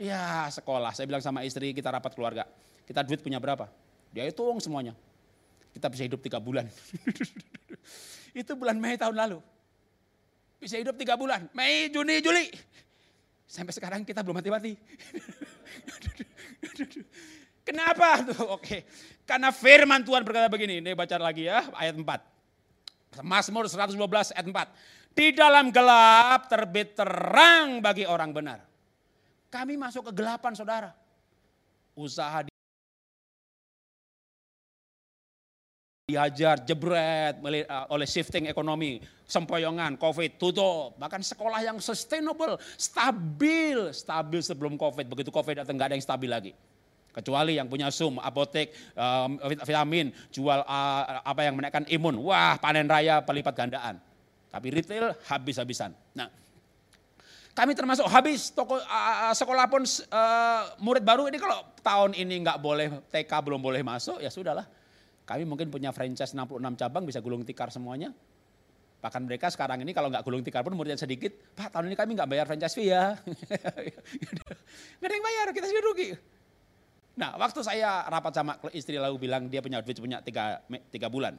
[0.00, 2.48] Ya sekolah, saya bilang sama istri kita rapat keluarga.
[2.88, 3.68] Kita duit punya berapa?
[4.16, 4.96] Dia hitung semuanya.
[5.76, 6.64] Kita bisa hidup tiga bulan.
[8.40, 9.44] itu bulan Mei tahun lalu.
[10.56, 11.52] Bisa hidup tiga bulan.
[11.52, 12.48] Mei, Juni, Juli.
[13.46, 14.74] Sampai sekarang kita belum mati-mati.
[17.66, 18.22] Kenapa?
[18.26, 18.86] Tuh, oke.
[19.26, 20.82] Karena firman Tuhan berkata begini.
[20.82, 23.22] Ini baca lagi ya, ayat 4.
[23.26, 25.16] Mazmur 112 ayat 4.
[25.16, 28.60] Di dalam gelap terbit terang bagi orang benar.
[29.48, 30.90] Kami masuk ke gelapan saudara.
[31.96, 32.44] Usaha
[36.06, 40.94] dihajar, jebret uh, oleh shifting ekonomi, sempoyongan, covid, tutup.
[41.02, 45.02] Bahkan sekolah yang sustainable, stabil, stabil sebelum covid.
[45.02, 46.52] Begitu covid datang nggak ada yang stabil lagi.
[47.10, 48.70] Kecuali yang punya sum, apotek,
[49.66, 52.22] vitamin, jual apa yang menaikkan imun.
[52.22, 53.98] Wah panen raya pelipat gandaan.
[54.46, 55.90] Tapi retail habis-habisan.
[56.14, 56.30] Nah,
[57.50, 62.62] kami termasuk habis toko uh, sekolah pun uh, murid baru ini kalau tahun ini nggak
[62.62, 64.70] boleh TK belum boleh masuk ya sudahlah
[65.26, 68.14] kami mungkin punya franchise 66 cabang bisa gulung tikar semuanya.
[69.02, 72.14] Bahkan mereka sekarang ini kalau nggak gulung tikar pun muridnya sedikit, Pak tahun ini kami
[72.14, 73.18] nggak bayar franchise fee ya.
[74.98, 76.08] nggak ada yang bayar, kita sih rugi.
[77.18, 80.62] Nah waktu saya rapat sama istri lalu bilang dia punya duit punya tiga,
[80.94, 81.34] tiga bulan.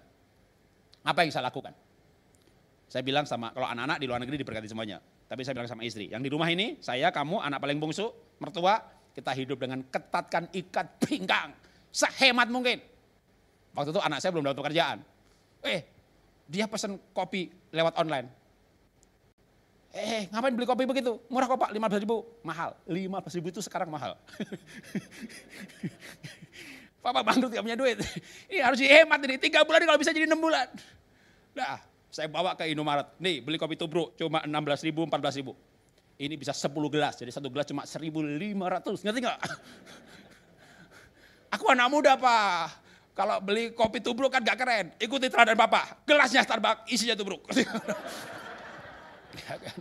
[1.08, 1.72] Apa yang saya lakukan?
[2.92, 5.00] Saya bilang sama, kalau anak-anak di luar negeri diberkati semuanya.
[5.00, 8.08] Tapi saya bilang sama istri, yang di rumah ini, saya, kamu, anak paling bungsu,
[8.40, 8.80] mertua,
[9.12, 11.52] kita hidup dengan ketatkan ikat pinggang.
[11.92, 12.80] Sehemat mungkin
[13.78, 15.06] Waktu itu anak saya belum dapat pekerjaan.
[15.62, 15.86] Eh,
[16.50, 18.26] dia pesan kopi lewat online.
[19.94, 21.22] Eh, ngapain beli kopi begitu?
[21.30, 22.26] Murah kok pak, 15 ribu.
[22.42, 24.18] Mahal, 15 ribu itu sekarang mahal.
[27.06, 28.02] Papa bangkrut gak punya duit.
[28.50, 30.66] Ini harus dihemat ini, tiga bulan kalau bisa jadi enam bulan.
[31.54, 31.78] Nah,
[32.10, 33.14] saya bawa ke Indomaret.
[33.22, 35.54] Nih, beli kopi tubruk cuma 16 ribu, 14 ribu.
[36.18, 39.06] Ini bisa 10 gelas, jadi satu gelas cuma 1.500.
[39.06, 39.38] Ngerti gak?
[41.56, 42.87] Aku anak muda pak.
[43.18, 44.86] Kalau beli kopi tubruk kan gak keren.
[45.02, 46.06] Ikuti teladan Bapak.
[46.06, 47.42] Gelasnya Starbucks, isinya tubruk.
[49.38, 49.78] Ya kan?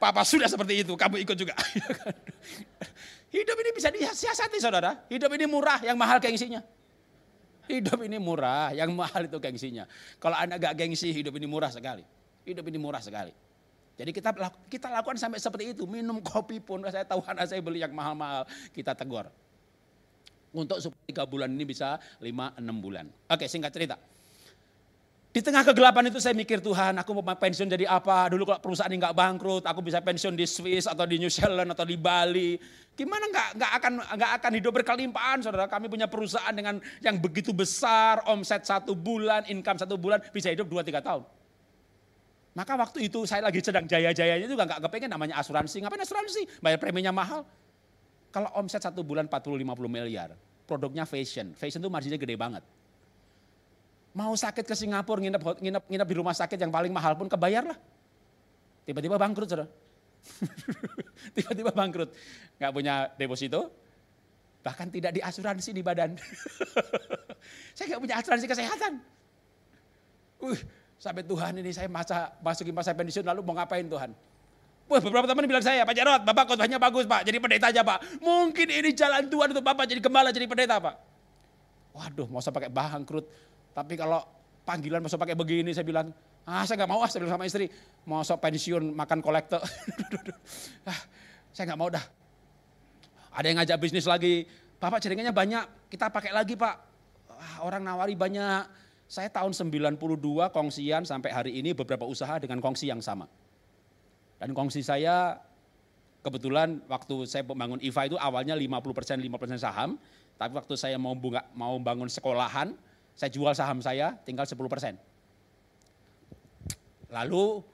[0.00, 1.52] Papa sudah seperti itu, kamu ikut juga.
[3.36, 5.04] Hidup ini bisa disiasati saudara.
[5.12, 6.64] Hidup ini murah, yang mahal gengsinya.
[7.68, 9.84] Hidup ini murah, yang mahal itu gengsinya.
[10.16, 12.00] Kalau anda gak gengsi, hidup ini murah sekali.
[12.48, 13.36] Hidup ini murah sekali.
[14.00, 14.32] Jadi kita
[14.72, 15.84] kita lakukan sampai seperti itu.
[15.84, 19.28] Minum kopi pun, saya tahu anak saya beli yang mahal-mahal, kita tegur
[20.54, 23.10] untuk tiga bulan ini bisa lima enam bulan.
[23.28, 23.98] Oke singkat cerita.
[25.34, 28.30] Di tengah kegelapan itu saya mikir Tuhan aku mau pensiun jadi apa.
[28.30, 31.74] Dulu kalau perusahaan ini nggak bangkrut aku bisa pensiun di Swiss atau di New Zealand
[31.74, 32.54] atau di Bali.
[32.94, 35.66] Gimana nggak nggak akan nggak akan hidup berkelimpahan saudara.
[35.66, 40.70] Kami punya perusahaan dengan yang begitu besar, omset satu bulan, income satu bulan bisa hidup
[40.70, 41.26] dua tiga tahun.
[42.54, 45.82] Maka waktu itu saya lagi sedang jaya-jayanya juga nggak kepengen namanya asuransi.
[45.82, 46.46] Ngapain asuransi?
[46.62, 47.42] Bayar preminya mahal.
[48.34, 50.34] Kalau omset satu bulan 40-50 miliar,
[50.66, 51.54] produknya fashion.
[51.54, 52.66] Fashion itu marginnya gede banget.
[54.10, 57.62] Mau sakit ke Singapura, nginep, nginep, nginep di rumah sakit yang paling mahal pun kebayar
[57.62, 57.78] lah.
[58.82, 59.54] Tiba-tiba bangkrut.
[61.38, 62.10] Tiba-tiba bangkrut.
[62.58, 63.70] Gak punya deposito,
[64.66, 66.18] bahkan tidak diasuransi di badan.
[67.78, 68.92] saya gak punya asuransi kesehatan.
[70.42, 70.58] Uh,
[70.98, 74.10] sampai Tuhan ini saya masa masukin masa pensiun lalu mau ngapain Tuhan?
[74.84, 78.20] Wah, beberapa teman bilang saya, Pak Jarot, Bapak khotbahnya bagus Pak, jadi pendeta aja Pak.
[78.20, 80.94] Mungkin ini jalan Tuhan untuk Bapak jadi gembala, jadi pendeta Pak.
[81.96, 83.24] Waduh, mau saya pakai bangkrut.
[83.72, 84.20] Tapi kalau
[84.68, 86.12] panggilan mau pakai begini, saya bilang,
[86.44, 87.72] ah saya nggak mau ah, saya bilang sama istri,
[88.04, 89.64] mau sok pensiun makan kolektor.
[90.90, 91.00] ah,
[91.56, 92.04] saya nggak mau dah.
[93.34, 94.44] Ada yang ngajak bisnis lagi,
[94.76, 96.74] Bapak jaringannya banyak, kita pakai lagi Pak.
[97.32, 98.84] Ah, orang nawari banyak.
[99.08, 99.96] Saya tahun 92
[100.52, 103.30] kongsian sampai hari ini beberapa usaha dengan kongsi yang sama.
[104.44, 105.40] Dan kongsi saya
[106.20, 109.96] kebetulan waktu saya membangun IFA itu awalnya 50% 50% saham,
[110.36, 112.76] tapi waktu saya mau bunga, mau bangun sekolahan,
[113.16, 115.00] saya jual saham saya tinggal 10%.
[117.08, 117.64] Lalu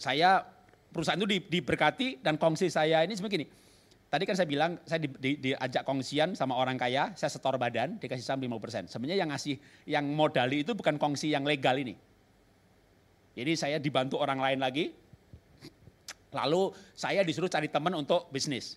[0.00, 0.40] saya
[0.88, 3.46] perusahaan itu di, diberkati dan kongsi saya ini seperti ini.
[4.08, 8.00] Tadi kan saya bilang saya di, di, diajak kongsian sama orang kaya, saya setor badan
[8.00, 8.88] dikasih saham 50%.
[8.88, 11.92] Sebenarnya yang ngasih yang modali itu bukan kongsi yang legal ini.
[13.36, 15.03] Jadi saya dibantu orang lain lagi,
[16.34, 18.76] Lalu saya disuruh cari teman untuk bisnis.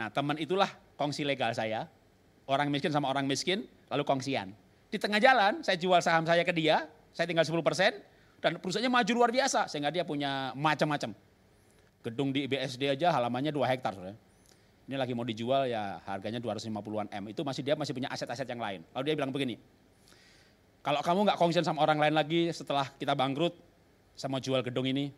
[0.00, 1.84] Nah teman itulah kongsi legal saya.
[2.46, 4.54] Orang miskin sama orang miskin, lalu kongsian.
[4.86, 7.90] Di tengah jalan saya jual saham saya ke dia, saya tinggal 10 persen,
[8.38, 9.66] dan perusahaannya maju luar biasa.
[9.66, 11.10] Sehingga dia punya macam-macam.
[12.06, 13.98] Gedung di BSD aja halamannya 2 hektar.
[14.86, 17.34] Ini lagi mau dijual ya harganya 250-an M.
[17.34, 18.86] Itu masih dia masih punya aset-aset yang lain.
[18.94, 19.58] Lalu dia bilang begini,
[20.86, 23.58] kalau kamu nggak kongsian sama orang lain lagi setelah kita bangkrut,
[24.14, 25.10] saya mau jual gedung ini,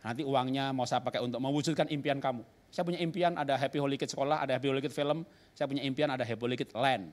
[0.00, 2.40] Nanti uangnya mau saya pakai untuk mewujudkan impian kamu.
[2.72, 5.28] Saya punya impian ada Happy Holy Kids sekolah, ada Happy Holy Kids film.
[5.52, 7.12] Saya punya impian ada Happy Holy Kids land.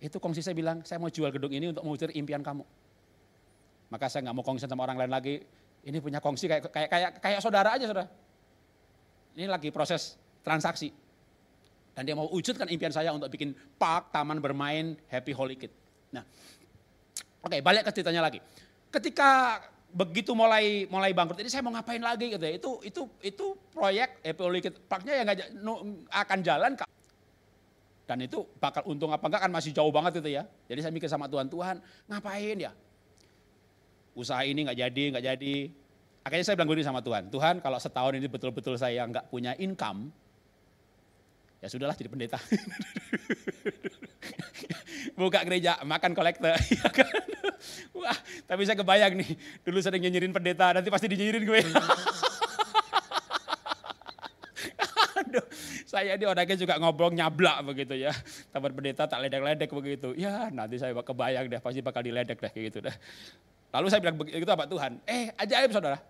[0.00, 2.64] Itu kongsi saya bilang, saya mau jual gedung ini untuk mewujudkan impian kamu.
[3.92, 5.44] Maka saya nggak mau kongsi sama orang lain lagi.
[5.84, 8.08] Ini punya kongsi kayak kayak kayak, kayak saudara aja saudara.
[9.36, 10.88] Ini lagi proses transaksi.
[11.92, 15.76] Dan dia mau wujudkan impian saya untuk bikin park, taman bermain, Happy Holy Kids.
[16.16, 16.24] Nah,
[17.44, 18.40] oke okay, balik ke ceritanya lagi.
[18.88, 19.60] Ketika
[19.92, 22.52] begitu mulai mulai bangkrut ini saya mau ngapain lagi gitu ya.
[22.56, 25.28] Itu itu itu proyek Epic Parknya yang
[26.08, 26.72] akan jalan
[28.02, 30.42] Dan itu bakal untung apa enggak kan masih jauh banget itu ya.
[30.66, 31.76] Jadi saya mikir sama Tuhan, Tuhan
[32.10, 32.72] ngapain ya?
[34.12, 35.56] Usaha ini nggak jadi, nggak jadi.
[36.22, 40.12] Akhirnya saya bilang gini sama Tuhan, Tuhan kalau setahun ini betul-betul saya nggak punya income,
[41.62, 42.42] ya sudahlah jadi pendeta.
[45.18, 46.50] Buka gereja, makan kolektor.
[46.72, 47.06] Ya kan?
[47.94, 48.18] Wah,
[48.50, 51.62] tapi saya kebayang nih, dulu sering nyinyirin pendeta, nanti pasti dinyinyirin gue.
[55.22, 55.46] Aduh,
[55.86, 58.10] saya ini orangnya juga ngobrol nyablak begitu ya.
[58.50, 60.10] Taman pendeta tak ledek-ledek begitu.
[60.18, 62.96] Ya nanti saya kebayang deh, pasti bakal diledek deh kayak gitu deh.
[63.70, 66.02] Lalu saya bilang begitu apa Tuhan, eh ajaib saudara.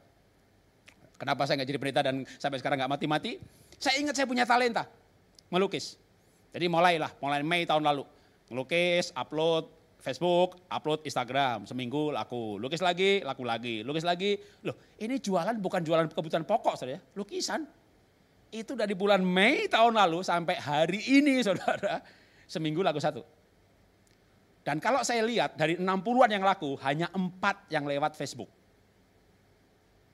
[1.21, 3.37] Kenapa saya nggak jadi pendeta dan sampai sekarang nggak mati-mati?
[3.77, 4.89] Saya ingat saya punya talenta,
[5.53, 6.01] melukis.
[6.53, 8.09] Jadi mulailah, mulai Mei tahun lalu.
[8.49, 9.69] Melukis, upload,
[10.01, 12.57] Facebook, upload Instagram, seminggu laku.
[12.57, 13.85] Lukis lagi, laku lagi.
[13.85, 17.69] Lukis lagi, loh ini jualan bukan jualan kebutuhan pokok saudara ya, lukisan.
[18.53, 22.01] Itu dari bulan Mei tahun lalu sampai hari ini saudara,
[22.49, 23.23] seminggu laku satu.
[24.63, 28.51] Dan kalau saya lihat dari 60-an yang laku, hanya 4 yang lewat Facebook.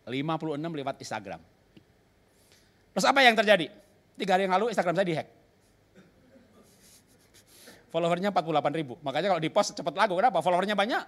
[0.09, 1.41] 56 lewat Instagram.
[2.97, 3.69] Terus apa yang terjadi?
[4.19, 5.29] Tiga hari yang lalu Instagram saya dihack
[7.89, 8.95] followernya 48 ribu.
[9.01, 10.45] Makanya kalau di post cepat lagu, kenapa?
[10.45, 11.03] Followernya banyak.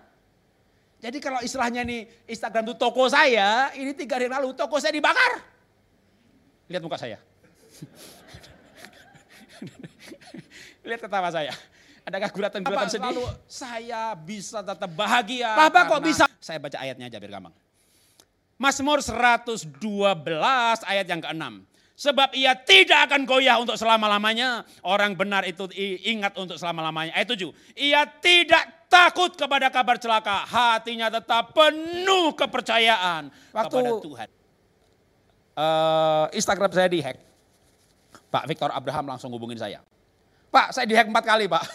[1.00, 5.40] Jadi kalau istilahnya nih Instagram itu toko saya, ini tiga hari lalu toko saya dibakar.
[6.68, 7.16] Lihat muka saya.
[10.88, 11.56] Lihat ketawa saya.
[12.04, 13.12] Adakah guratan-guratan sedih?
[13.12, 15.56] Lalu saya bisa tetap bahagia.
[15.56, 16.24] Bapak kok bisa?
[16.40, 17.54] Saya baca ayatnya aja biar gampang.
[18.60, 19.72] Mazmur 112
[20.84, 21.44] ayat yang ke-6.
[22.00, 24.64] Sebab ia tidak akan goyah untuk selama-lamanya.
[24.80, 25.68] Orang benar itu
[26.08, 27.12] ingat untuk selama-lamanya.
[27.12, 27.52] Ayat 7.
[27.76, 30.48] Ia tidak takut kepada kabar celaka.
[30.48, 34.28] Hatinya tetap penuh kepercayaan Waktu kepada Tuhan.
[35.52, 37.20] Uh, Instagram saya dihack.
[38.32, 39.84] Pak Victor Abraham langsung hubungin saya.
[40.48, 41.60] Pak saya dihack empat kali pak.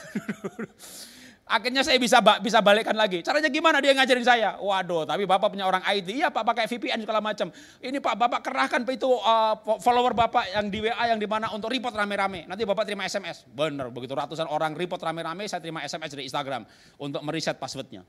[1.45, 3.21] Akhirnya saya bisa bisa balikkan lagi.
[3.21, 4.57] Caranya gimana dia ngajarin saya?
[4.57, 6.09] Waduh, tapi Bapak punya orang IT.
[6.09, 7.53] Iya Pak pakai VPN segala macam.
[7.85, 11.69] Ini Pak Bapak kerahkan itu uh, follower Bapak yang di WA yang di mana untuk
[11.69, 12.49] report rame-rame.
[12.49, 13.45] Nanti Bapak terima SMS.
[13.45, 16.65] Benar, begitu ratusan orang report rame-rame, saya terima SMS dari Instagram
[16.97, 18.01] untuk meriset passwordnya.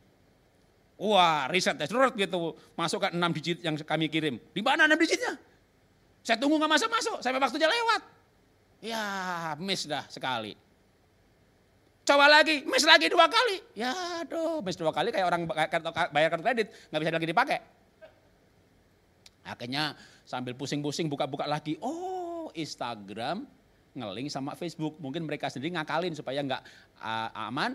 [0.97, 1.85] Wah, riset ya,
[2.17, 2.57] gitu.
[2.73, 4.41] Masukkan 6 digit yang kami kirim.
[4.41, 5.37] Di mana 6 digitnya?
[6.25, 8.01] Saya tunggu nggak masuk-masuk, sampai waktunya lewat.
[8.81, 9.05] Ya,
[9.61, 10.66] miss dah sekali.
[12.07, 13.59] Coba lagi, miss lagi dua kali.
[13.75, 13.91] Ya
[14.23, 15.43] aduh, miss dua kali kayak orang
[16.15, 17.59] bayar kartu kredit, nggak bisa lagi dipakai.
[19.43, 23.43] Akhirnya sambil pusing-pusing buka-buka lagi, oh Instagram
[23.99, 25.03] ngeling sama Facebook.
[25.03, 26.63] Mungkin mereka sendiri ngakalin supaya nggak
[27.03, 27.75] uh, aman.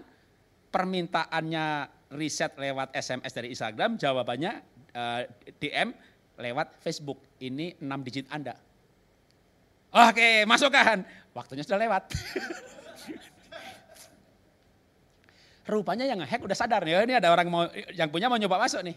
[0.72, 4.52] Permintaannya riset lewat SMS dari Instagram, jawabannya
[4.96, 5.28] uh,
[5.60, 5.92] DM
[6.40, 7.20] lewat Facebook.
[7.44, 8.56] Ini 6 digit Anda.
[9.92, 11.04] Oke, masukkan.
[11.36, 12.04] Waktunya sudah lewat.
[15.72, 17.64] Rupanya yang ngehack udah sadar nih, oh, ini ada orang mau
[17.96, 18.92] yang punya mau nyoba masuk nih.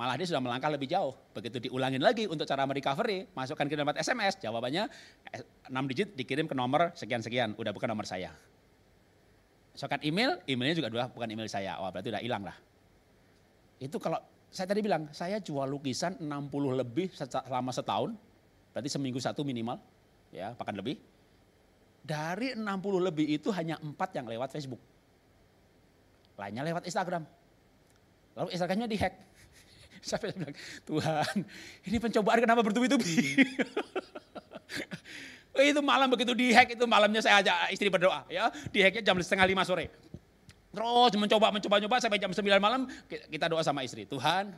[0.00, 1.12] Malah dia sudah melangkah lebih jauh.
[1.36, 6.48] Begitu diulangin lagi untuk cara merecovery, masukkan ke nomor SMS, jawabannya 6 eh, digit dikirim
[6.48, 8.32] ke nomor sekian-sekian, udah bukan nomor saya.
[9.76, 11.76] Masukkan email, emailnya juga udah bukan email saya.
[11.76, 12.56] Wah berarti udah hilang lah.
[13.76, 18.16] Itu kalau saya tadi bilang, saya jual lukisan 60 lebih selama setahun,
[18.72, 19.76] berarti seminggu satu minimal,
[20.32, 20.96] ya bahkan lebih.
[22.00, 22.64] Dari 60
[23.04, 24.93] lebih itu hanya 4 yang lewat Facebook
[26.38, 27.22] lainnya lewat Instagram.
[28.34, 29.14] Lalu Instagramnya dihack.
[30.08, 31.36] Sampai bilang, Tuhan
[31.88, 33.40] ini pencobaan kenapa bertubi-tubi?
[35.70, 38.50] itu malam begitu dihack itu malamnya saya ajak istri berdoa ya.
[38.74, 39.88] Dihacknya jam setengah lima sore.
[40.74, 44.02] Terus mencoba, mencoba, mencoba sampai jam sembilan malam kita doa sama istri.
[44.10, 44.50] Tuhan,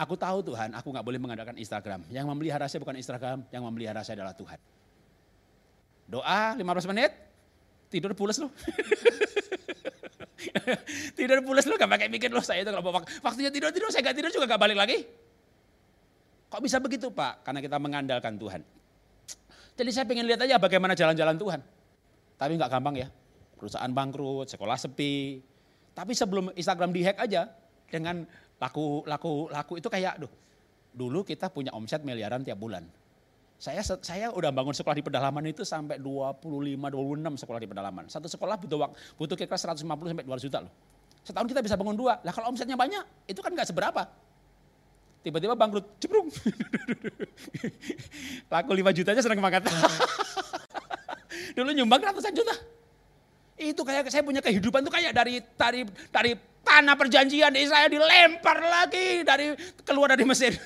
[0.00, 2.08] aku tahu Tuhan, aku nggak boleh mengadakan Instagram.
[2.08, 4.56] Yang memelihara saya bukan Instagram, yang memelihara saya adalah Tuhan.
[6.08, 7.12] Doa 15 menit,
[7.88, 8.50] tidur pulas loh.
[11.18, 14.16] tidur pulas lu gak pakai mikir lu saya itu kalau waktunya tidur tidur saya gak
[14.16, 15.04] tidur juga gak balik lagi.
[16.54, 17.42] Kok bisa begitu Pak?
[17.42, 18.62] Karena kita mengandalkan Tuhan.
[19.74, 21.60] Jadi saya pengen lihat aja bagaimana jalan-jalan Tuhan.
[22.38, 23.10] Tapi nggak gampang ya.
[23.58, 25.42] Perusahaan bangkrut, sekolah sepi.
[25.90, 27.50] Tapi sebelum Instagram dihack aja
[27.90, 28.22] dengan
[28.62, 30.30] laku laku laku itu kayak, duh,
[30.94, 32.86] dulu kita punya omset miliaran tiap bulan.
[33.58, 38.04] Saya saya udah bangun sekolah di pedalaman itu sampai 25 26 sekolah di pedalaman.
[38.10, 40.72] Satu sekolah butuh waktu butuh kira 150 sampai 200 juta loh.
[41.24, 42.20] Setahun kita bisa bangun dua.
[42.20, 44.04] Lah kalau omsetnya banyak, itu kan nggak seberapa.
[45.24, 46.28] Tiba-tiba bangkrut, ceprung.
[48.52, 49.64] Laku 5 juta aja senang banget.
[51.56, 52.52] Dulu nyumbang ratusan juta.
[53.56, 58.60] Itu kayak saya punya kehidupan tuh kayak dari dari dari tanah perjanjian di saya dilempar
[58.60, 60.52] lagi dari keluar dari Mesir.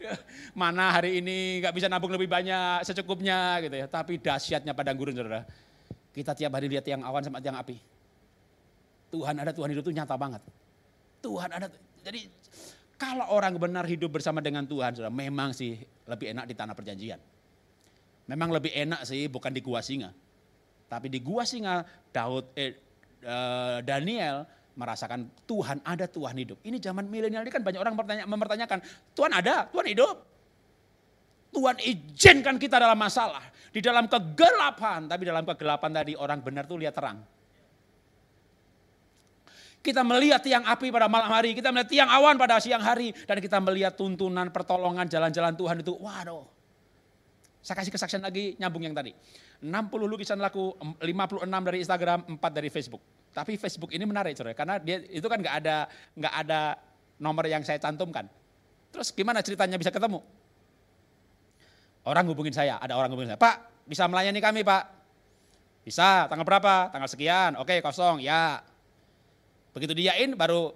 [0.60, 3.86] Mana hari ini nggak bisa nabung lebih banyak, secukupnya gitu ya.
[3.88, 5.42] Tapi dahsyatnya padang gurun saudara.
[6.12, 7.76] Kita tiap hari lihat tiang awan sama tiang api.
[9.12, 10.42] Tuhan ada, Tuhan hidup itu nyata banget.
[11.20, 11.66] Tuhan ada.
[12.04, 12.28] Jadi
[12.96, 15.76] kalau orang benar hidup bersama dengan Tuhan, saudara, memang sih
[16.08, 17.20] lebih enak di tanah perjanjian.
[18.26, 20.10] Memang lebih enak sih bukan di gua singa.
[20.86, 22.74] Tapi di gua singa, Daud, eh,
[23.22, 24.46] eh, Daniel
[24.76, 26.60] merasakan Tuhan ada, Tuhan hidup.
[26.60, 27.96] Ini zaman milenial ini kan banyak orang
[28.28, 28.78] mempertanyakan,
[29.16, 30.16] Tuhan ada, Tuhan hidup.
[31.56, 33.40] Tuhan izinkan kita dalam masalah.
[33.72, 37.24] Di dalam kegelapan, tapi dalam kegelapan tadi orang benar tuh lihat terang.
[39.80, 43.38] Kita melihat tiang api pada malam hari, kita melihat tiang awan pada siang hari, dan
[43.38, 46.44] kita melihat tuntunan pertolongan jalan-jalan Tuhan itu, waduh.
[47.62, 49.14] Saya kasih kesaksian lagi, nyambung yang tadi.
[49.62, 53.00] 60 lukisan laku, 56 dari Instagram, 4 dari Facebook.
[53.36, 55.76] Tapi Facebook ini menarik, saudara, karena dia itu kan nggak ada
[56.16, 56.60] nggak ada
[57.20, 58.24] nomor yang saya cantumkan.
[58.88, 60.24] Terus gimana ceritanya bisa ketemu?
[62.08, 64.82] Orang hubungin saya, ada orang hubungin saya, Pak bisa melayani kami Pak?
[65.86, 66.90] Bisa, tanggal berapa?
[66.90, 68.58] Tanggal sekian, oke kosong, ya.
[69.70, 70.74] Begitu diain baru,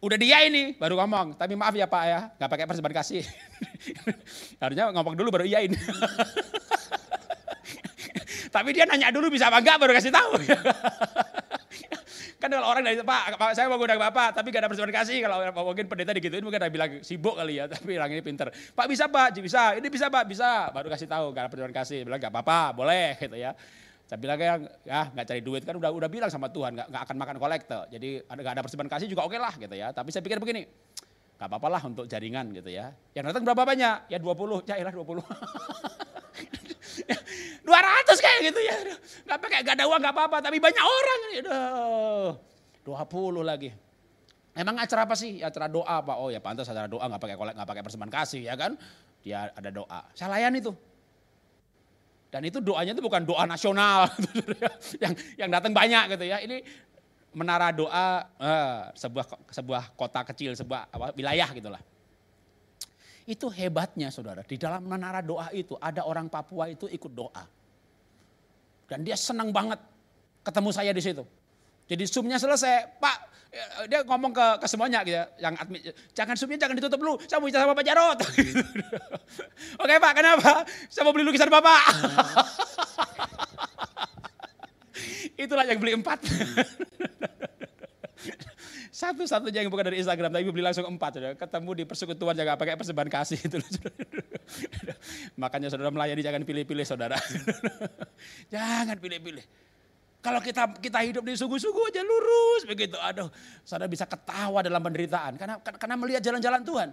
[0.00, 3.24] udah dia ini baru ngomong, tapi maaf ya Pak ya, nggak pakai persembahan kasih.
[4.62, 5.76] Harusnya ngomong dulu baru iyain.
[8.48, 10.32] tapi dia nanya dulu bisa apa enggak baru kasih tahu.
[12.38, 15.26] Kan kalau orang dari Pak, saya mau undang Bapak, tapi gak ada persembahan kasih.
[15.26, 18.54] Kalau mungkin pendeta digituin mungkin ada bilang sibuk kali ya, tapi orang ini pinter.
[18.54, 20.70] Pak bisa Pak, bisa, ini bisa Pak, bisa.
[20.70, 22.06] Baru kasih tahu, gak ada persembahan kasih.
[22.06, 23.58] Bilang gak apa-apa, boleh gitu ya.
[24.08, 24.54] Saya bilang ya,
[24.88, 27.84] ya nggak cari duit kan udah udah bilang sama Tuhan nggak akan makan kolektor.
[27.92, 29.92] Jadi gak ada persembahan kasih juga oke okay lah gitu ya.
[29.92, 30.64] Tapi saya pikir begini,
[31.38, 32.90] nggak apa-apa lah untuk jaringan gitu ya.
[33.14, 34.10] Yang datang berapa banyak?
[34.10, 35.22] Ya 20, ya lah 20.
[37.62, 38.74] 200 kayak gitu ya.
[39.22, 41.38] Gak pakai gak ada uang gak apa-apa, tapi banyak orang ini.
[42.82, 43.70] Dua 20 lagi.
[44.58, 45.38] Emang acara apa sih?
[45.38, 46.16] Acara doa Pak.
[46.18, 48.74] Oh ya pantas acara doa gak pakai kolek, gak pakai persembahan kasih ya kan?
[49.22, 50.10] Dia ada doa.
[50.18, 50.74] Saya layan itu.
[52.34, 54.10] Dan itu doanya itu bukan doa nasional
[55.06, 56.42] yang yang datang banyak gitu ya.
[56.42, 56.66] Ini
[57.38, 59.24] menara doa eh, sebuah
[59.54, 61.82] sebuah kota kecil, sebuah apa, wilayah gitulah.
[63.28, 67.44] Itu hebatnya saudara, di dalam menara doa itu ada orang Papua itu ikut doa.
[68.88, 69.78] Dan dia senang banget
[70.42, 71.22] ketemu saya di situ.
[71.88, 73.16] Jadi zoomnya selesai, Pak
[73.54, 75.80] eh, dia ngomong ke, ke semuanya gitu ya, yang admin,
[76.12, 78.18] jangan zoomnya jangan ditutup dulu, saya mau bicara sama Pak Jarot.
[79.86, 80.52] Oke Pak, kenapa?
[80.90, 81.82] Saya mau beli lukisan Bapak.
[85.38, 86.18] Itulah yang beli empat.
[88.98, 91.10] Satu-satunya yang bukan dari Instagram, tapi beli langsung empat.
[91.14, 91.34] Saudara.
[91.38, 93.38] Ketemu di persekutuan jangan pakai persembahan kasih.
[93.38, 93.62] Itu,
[95.42, 97.14] Makanya saudara melayani jangan pilih-pilih saudara.
[98.54, 99.46] jangan pilih-pilih.
[100.18, 102.98] Kalau kita kita hidup di sungguh-sungguh aja lurus begitu.
[102.98, 103.30] Aduh,
[103.62, 105.38] saudara bisa ketawa dalam penderitaan.
[105.38, 106.90] Karena karena melihat jalan-jalan Tuhan.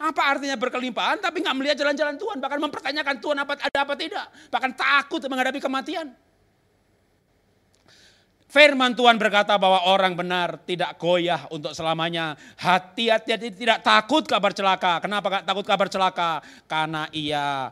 [0.00, 2.42] Apa artinya berkelimpahan tapi nggak melihat jalan-jalan Tuhan.
[2.42, 4.26] Bahkan mempertanyakan Tuhan apa ada apa tidak.
[4.50, 6.10] Bahkan takut menghadapi kematian.
[8.50, 12.34] Firman Tuhan berkata bahwa orang benar tidak goyah untuk selamanya.
[12.58, 14.98] Hati-hati tidak takut kabar celaka.
[14.98, 16.42] Kenapa gak takut kabar celaka?
[16.66, 17.70] Karena ia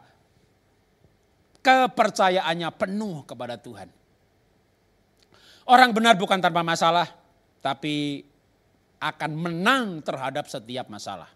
[1.59, 3.91] kepercayaannya penuh kepada Tuhan.
[5.67, 7.11] Orang benar bukan tanpa masalah,
[7.61, 8.23] tapi
[9.03, 11.29] akan menang terhadap setiap masalah.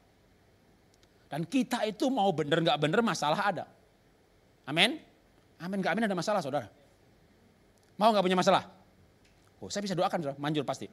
[1.29, 3.65] Dan kita itu mau benar nggak benar masalah ada.
[4.65, 4.97] Amin.
[5.61, 6.71] Amin nggak amin ada masalah saudara.
[8.01, 8.72] Mau nggak punya masalah?
[9.63, 10.39] Oh, saya bisa doakan, saudara.
[10.43, 10.91] manjur pasti.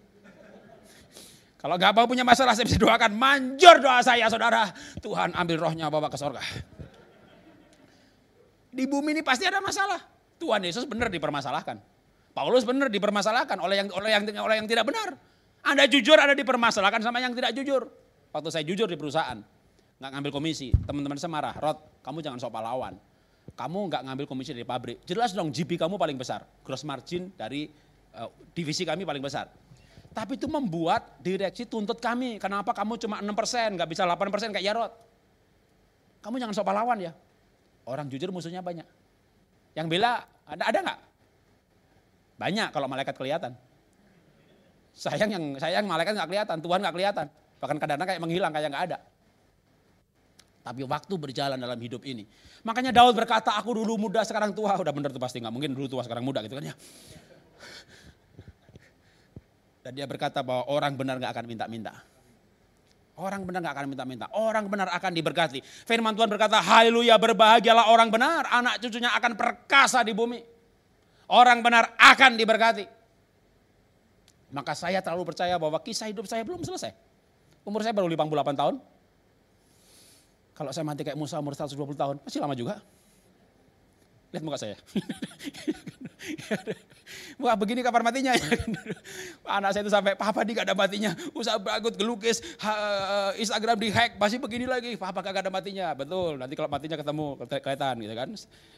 [1.59, 4.69] Kalau nggak mau punya masalah, saya bisa doakan, manjur doa saya, saudara.
[5.01, 6.39] Tuhan ambil rohnya bawa ke sorga.
[8.69, 9.97] Di bumi ini pasti ada masalah.
[10.37, 11.81] Tuhan Yesus benar dipermasalahkan.
[12.31, 15.17] Paulus benar dipermasalahkan oleh yang oleh yang oleh yang tidak benar.
[15.65, 17.89] Anda jujur ada dipermasalahkan sama yang tidak jujur.
[18.31, 19.35] Waktu saya jujur di perusahaan,
[19.99, 22.95] nggak ngambil komisi, teman-teman saya marah, Rod, kamu jangan sok pahlawan.
[23.57, 25.03] Kamu nggak ngambil komisi dari pabrik.
[25.03, 27.67] Jelas dong GP kamu paling besar, gross margin dari
[28.51, 29.47] divisi kami paling besar.
[30.09, 32.41] Tapi itu membuat direksi tuntut kami.
[32.41, 34.91] Kenapa kamu cuma 6 persen, nggak bisa 8 persen kayak Yarot?
[36.19, 37.11] Kamu jangan sok pahlawan ya.
[37.87, 38.83] Orang jujur musuhnya banyak.
[39.77, 40.99] Yang bela ada ada nggak?
[42.41, 43.53] Banyak kalau malaikat kelihatan.
[44.97, 47.25] Sayang yang sayang malaikat nggak kelihatan, Tuhan nggak kelihatan.
[47.59, 48.97] Bahkan kadang-kadang kayak menghilang kayak nggak ada.
[50.59, 52.27] Tapi waktu berjalan dalam hidup ini.
[52.67, 54.75] Makanya Daud berkata, aku dulu muda sekarang tua.
[54.75, 56.75] Udah bener tuh pasti nggak mungkin dulu tua sekarang muda gitu kan ya.
[59.89, 61.89] Dan dia berkata bahwa orang benar gak akan minta-minta.
[63.17, 64.29] Orang benar gak akan minta-minta.
[64.37, 65.65] Orang benar akan diberkati.
[65.65, 68.45] Firman Tuhan berkata, haleluya berbahagialah orang benar.
[68.53, 70.45] Anak cucunya akan perkasa di bumi.
[71.33, 72.85] Orang benar akan diberkati.
[74.53, 76.93] Maka saya terlalu percaya bahwa kisah hidup saya belum selesai.
[77.65, 78.77] Umur saya baru 58 tahun.
[80.53, 82.77] Kalau saya mati kayak Musa umur 120 tahun, masih lama juga.
[84.37, 84.77] Lihat muka saya.
[87.39, 88.45] Wah begini kapan matinya ya.
[89.59, 91.15] Anak saya itu sampai, papa di gak ada matinya.
[91.31, 92.37] Usaha bagus, gelukis,
[93.39, 94.95] Instagram di hack, masih begini lagi.
[94.99, 95.95] Papa kagak ada matinya.
[95.95, 98.29] Betul, nanti kalau matinya ketemu, kelihatan gitu kan.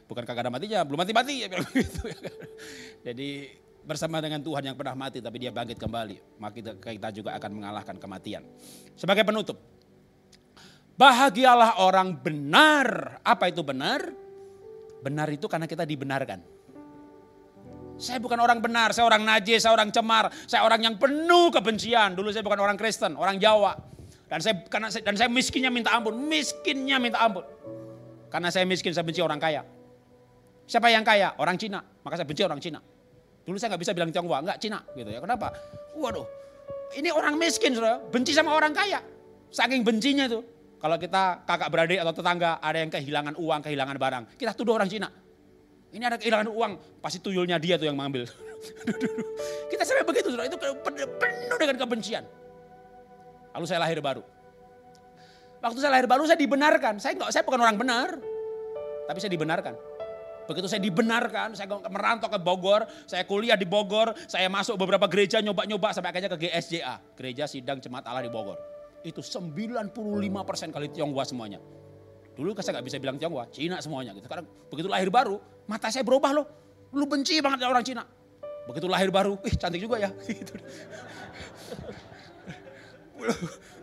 [0.07, 1.35] Bukan kagak ada matinya, belum mati-mati.
[1.43, 2.35] gitu, ya kan.
[3.05, 3.29] Jadi
[3.81, 6.37] bersama dengan Tuhan yang pernah mati tapi dia bangkit kembali.
[6.37, 8.45] Maka kita juga akan mengalahkan kematian.
[8.93, 9.57] Sebagai penutup,
[10.95, 13.19] bahagialah orang benar.
[13.25, 14.13] Apa itu benar?
[15.01, 16.45] Benar itu karena kita dibenarkan.
[18.01, 22.17] Saya bukan orang benar, saya orang najis, saya orang cemar, saya orang yang penuh kebencian.
[22.17, 23.77] Dulu saya bukan orang Kristen, orang Jawa.
[24.25, 27.45] Dan saya karena saya, dan saya miskinnya minta ampun, miskinnya minta ampun.
[28.33, 29.61] Karena saya miskin, saya benci orang kaya.
[30.65, 31.37] Siapa yang kaya?
[31.37, 31.77] Orang Cina.
[32.01, 32.81] Maka saya benci orang Cina.
[33.45, 35.21] Dulu saya nggak bisa bilang Tionghoa, nggak Cina gitu ya.
[35.21, 35.53] Kenapa?
[35.93, 36.25] Waduh,
[36.97, 38.97] ini orang miskin saudara, benci sama orang kaya.
[39.53, 40.41] Saking bencinya itu.
[40.81, 44.89] Kalau kita kakak beradik atau tetangga ada yang kehilangan uang, kehilangan barang, kita tuduh orang
[44.89, 45.13] Cina.
[45.91, 48.23] Ini ada kehilangan uang, pasti tuyulnya dia tuh yang mengambil.
[49.71, 50.47] kita sampai begitu, saudara.
[50.47, 50.55] Itu
[50.95, 52.23] penuh dengan kebencian.
[53.51, 54.23] Lalu saya lahir baru.
[55.61, 56.97] Waktu saya lahir baru saya dibenarkan.
[57.03, 58.09] Saya enggak, saya bukan orang benar,
[59.05, 59.75] tapi saya dibenarkan.
[60.47, 65.37] Begitu saya dibenarkan, saya merantau ke Bogor, saya kuliah di Bogor, saya masuk beberapa gereja
[65.43, 68.57] nyoba-nyoba sampai akhirnya ke GSJA, Gereja Sidang Jemaat Allah di Bogor
[69.01, 69.93] itu 95%
[70.69, 71.59] kali Tionghoa semuanya.
[72.35, 74.27] Dulu kan saya nggak bisa bilang Tionghoa, Cina semuanya gitu.
[74.27, 76.45] Karena begitu lahir baru, mata saya berubah loh.
[76.95, 78.03] Lu benci banget orang Cina.
[78.67, 80.09] Begitu lahir baru, ih cantik juga ya.
[80.27, 80.53] Gitu.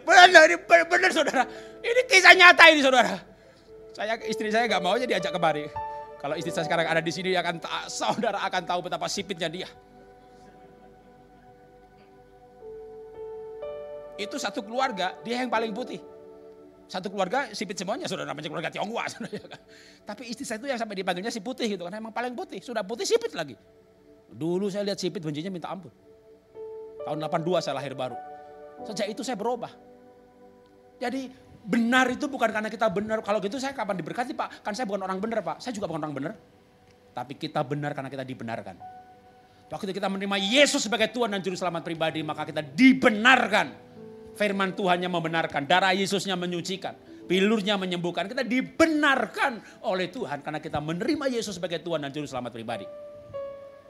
[0.03, 1.43] benar, ini benar, benar saudara.
[1.79, 3.15] Ini kisah nyata ini saudara.
[3.95, 5.71] Saya istri saya nggak mau aja diajak kemari.
[6.19, 9.71] Kalau istri saya sekarang ada di sini, akan saudara akan tahu betapa sipitnya dia.
[14.19, 16.03] itu satu keluarga, dia yang paling putih.
[16.89, 19.05] Satu keluarga sipit semuanya, sudah namanya keluarga Tionghoa.
[19.29, 19.61] Ya kan?
[20.09, 22.65] Tapi istri saya itu yang sampai dipanggilnya si putih gitu, karena emang paling putih.
[22.65, 23.53] Sudah putih sipit lagi.
[24.33, 25.93] Dulu saya lihat sipit bencinya minta ampun.
[27.05, 28.17] Tahun 82 saya lahir baru.
[28.89, 29.69] Sejak itu saya berubah.
[30.97, 31.29] Jadi
[31.69, 33.21] benar itu bukan karena kita benar.
[33.21, 34.65] Kalau gitu saya kapan diberkati Pak?
[34.65, 35.61] Kan saya bukan orang benar Pak.
[35.61, 36.33] Saya juga bukan orang benar.
[37.13, 38.77] Tapi kita benar karena kita dibenarkan.
[39.69, 43.88] Waktu kita menerima Yesus sebagai Tuhan dan Juru Selamat pribadi, maka kita dibenarkan
[44.39, 46.95] firman Tuhannya membenarkan, darah Yesusnya menyucikan,
[47.27, 48.31] pilurnya menyembuhkan.
[48.31, 52.87] Kita dibenarkan oleh Tuhan karena kita menerima Yesus sebagai Tuhan dan Juru Selamat pribadi.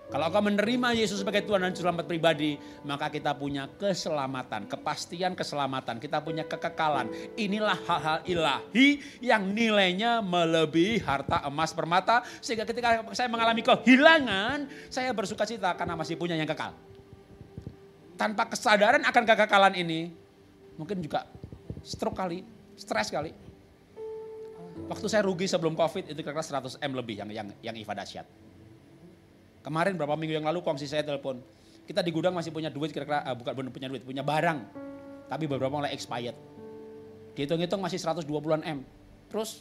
[0.08, 2.56] Kalau kau menerima Yesus sebagai Tuhan dan Juru Selamat pribadi,
[2.88, 7.12] maka kita punya keselamatan, kepastian keselamatan, kita punya kekekalan.
[7.36, 12.24] Inilah hal-hal ilahi yang nilainya melebihi harta emas permata.
[12.40, 16.72] Sehingga ketika saya mengalami kehilangan, saya bersuka cita karena masih punya yang kekal.
[18.16, 20.08] Tanpa kesadaran akan kekekalan ini,
[20.78, 21.26] mungkin juga
[21.82, 22.46] stroke kali,
[22.78, 23.34] stres kali.
[24.88, 28.26] Waktu saya rugi sebelum COVID itu kira-kira 100 M lebih yang yang yang IFA dahsyat.
[29.60, 31.42] Kemarin berapa minggu yang lalu kongsi saya telepon,
[31.84, 34.58] kita di gudang masih punya duit kira-kira, uh, bukan benar punya duit, punya barang.
[35.28, 36.36] Tapi beberapa mulai expired.
[37.36, 38.80] Dihitung-hitung masih 120-an M.
[39.28, 39.60] Terus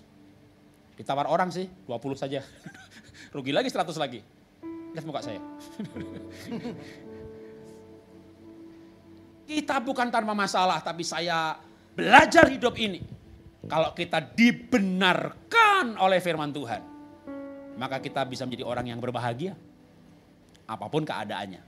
[0.95, 2.39] ditawar orang sih, 20 saja.
[3.35, 4.23] Rugi lagi 100 lagi.
[4.95, 5.39] Lihat muka saya.
[9.47, 11.55] Kita bukan tanpa masalah, tapi saya
[11.95, 12.99] belajar hidup ini.
[13.67, 16.81] Kalau kita dibenarkan oleh firman Tuhan,
[17.79, 19.55] maka kita bisa menjadi orang yang berbahagia.
[20.67, 21.66] Apa pun keadaannya.